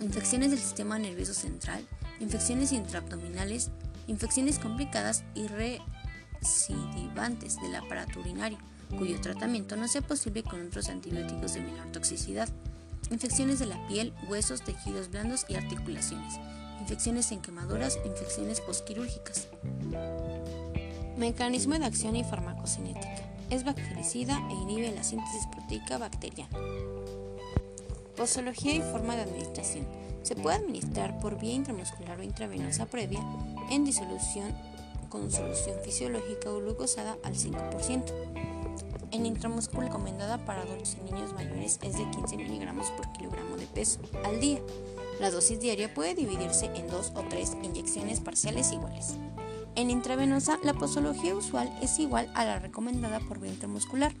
infecciones 0.00 0.50
del 0.50 0.60
sistema 0.60 0.98
nervioso 0.98 1.34
central, 1.34 1.86
infecciones 2.20 2.72
intraabdominales, 2.72 3.70
infecciones 4.06 4.58
complicadas 4.58 5.24
y 5.34 5.48
recidivantes 5.48 7.60
del 7.60 7.74
aparato 7.74 8.20
urinario, 8.20 8.58
cuyo 8.98 9.20
tratamiento 9.20 9.76
no 9.76 9.88
sea 9.88 10.02
posible 10.02 10.42
con 10.42 10.66
otros 10.66 10.88
antibióticos 10.88 11.54
de 11.54 11.60
menor 11.60 11.90
toxicidad, 11.92 12.48
infecciones 13.10 13.58
de 13.58 13.66
la 13.66 13.86
piel, 13.88 14.12
huesos, 14.28 14.62
tejidos 14.62 15.10
blandos 15.10 15.44
y 15.48 15.54
articulaciones, 15.54 16.34
infecciones 16.80 17.32
en 17.32 17.40
quemaduras, 17.40 17.98
infecciones 18.04 18.60
postquirúrgicas. 18.60 19.48
Mecanismo 21.16 21.78
de 21.78 21.86
acción 21.86 22.16
y 22.16 22.24
farmacocinética. 22.24 23.22
Es 23.48 23.64
bactericida 23.64 24.38
e 24.50 24.54
inhibe 24.54 24.92
la 24.92 25.04
síntesis 25.04 25.46
proteica 25.46 25.98
bacteriana. 25.98 26.58
Posología 28.16 28.74
y 28.74 28.82
forma 28.82 29.14
de 29.14 29.22
administración. 29.22 29.86
Se 30.22 30.34
puede 30.34 30.56
administrar 30.56 31.20
por 31.20 31.38
vía 31.38 31.54
intramuscular 31.54 32.18
o 32.18 32.22
intravenosa 32.22 32.86
previa 32.86 33.24
en 33.70 33.84
disolución 33.84 34.52
con 35.08 35.30
solución 35.30 35.76
fisiológica 35.84 36.50
o 36.50 36.58
glucosada 36.58 37.16
al 37.22 37.34
5%. 37.34 38.55
En 39.16 39.24
intramuscular 39.24 39.86
recomendada 39.86 40.44
para 40.44 40.60
adultos 40.60 40.94
y 41.00 41.10
niños 41.10 41.32
mayores 41.32 41.78
es 41.82 41.96
de 41.96 42.10
15 42.10 42.36
miligramos 42.36 42.90
por 42.90 43.10
kilogramo 43.12 43.56
de 43.56 43.66
peso 43.66 43.98
al 44.24 44.40
día. 44.40 44.60
La 45.20 45.30
dosis 45.30 45.58
diaria 45.58 45.94
puede 45.94 46.14
dividirse 46.14 46.66
en 46.74 46.86
dos 46.88 47.12
o 47.14 47.22
tres 47.22 47.56
inyecciones 47.62 48.20
parciales 48.20 48.72
iguales. 48.72 49.14
En 49.74 49.88
intravenosa, 49.88 50.58
la 50.62 50.74
posología 50.74 51.34
usual 51.34 51.74
es 51.80 51.98
igual 51.98 52.30
a 52.34 52.44
la 52.44 52.58
recomendada 52.58 53.20
por 53.20 53.40
vía 53.40 53.52
intramuscular. 53.52 54.12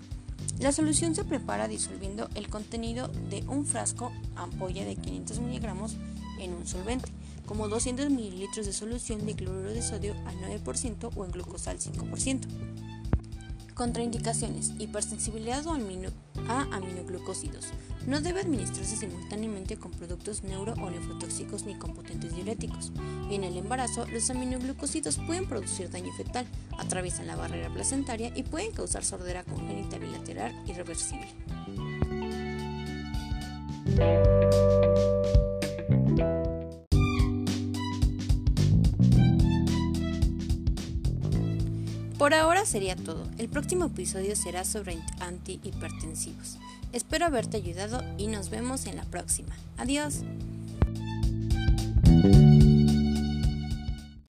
La 0.60 0.72
solución 0.72 1.14
se 1.14 1.24
prepara 1.24 1.68
disolviendo 1.68 2.30
el 2.34 2.48
contenido 2.48 3.08
de 3.28 3.44
un 3.48 3.66
frasco 3.66 4.12
ampolla 4.34 4.86
de 4.86 4.96
500 4.96 5.40
miligramos 5.40 5.98
en 6.40 6.54
un 6.54 6.66
solvente, 6.66 7.12
como 7.44 7.68
200 7.68 8.08
mililitros 8.08 8.64
de 8.64 8.72
solución 8.72 9.26
de 9.26 9.34
cloruro 9.34 9.74
de 9.74 9.82
sodio 9.82 10.14
al 10.24 10.36
9% 10.40 11.10
o 11.14 11.24
en 11.26 11.32
glucosa 11.32 11.72
al 11.72 11.80
5%. 11.80 12.46
Contraindicaciones. 13.76 14.72
Hipersensibilidad 14.78 15.62
a 16.48 16.62
aminoglucósidos. 16.74 17.66
No 18.06 18.22
debe 18.22 18.40
administrarse 18.40 18.96
simultáneamente 18.96 19.76
con 19.76 19.90
productos 19.90 20.44
neuro 20.44 20.72
o 20.80 20.88
nefrotóxicos 20.88 21.64
ni 21.64 21.74
con 21.74 21.92
potentes 21.92 22.34
diuréticos. 22.34 22.90
En 23.30 23.44
el 23.44 23.54
embarazo, 23.58 24.06
los 24.06 24.30
aminoglucósidos 24.30 25.18
pueden 25.26 25.46
producir 25.46 25.90
daño 25.90 26.10
fetal, 26.14 26.46
atraviesan 26.78 27.26
la 27.26 27.36
barrera 27.36 27.68
placentaria 27.68 28.32
y 28.34 28.44
pueden 28.44 28.72
causar 28.72 29.04
sordera 29.04 29.44
congénita 29.44 29.98
bilateral 29.98 30.54
irreversible. 30.66 31.28
Por 42.18 42.32
ahora 42.32 42.64
sería 42.64 42.96
todo. 42.96 43.26
El 43.36 43.48
próximo 43.48 43.84
episodio 43.84 44.34
será 44.36 44.64
sobre 44.64 44.98
antihipertensivos. 45.20 46.56
Espero 46.92 47.26
haberte 47.26 47.58
ayudado 47.58 48.02
y 48.16 48.28
nos 48.28 48.48
vemos 48.48 48.86
en 48.86 48.96
la 48.96 49.04
próxima. 49.04 49.54
Adiós. 49.76 50.22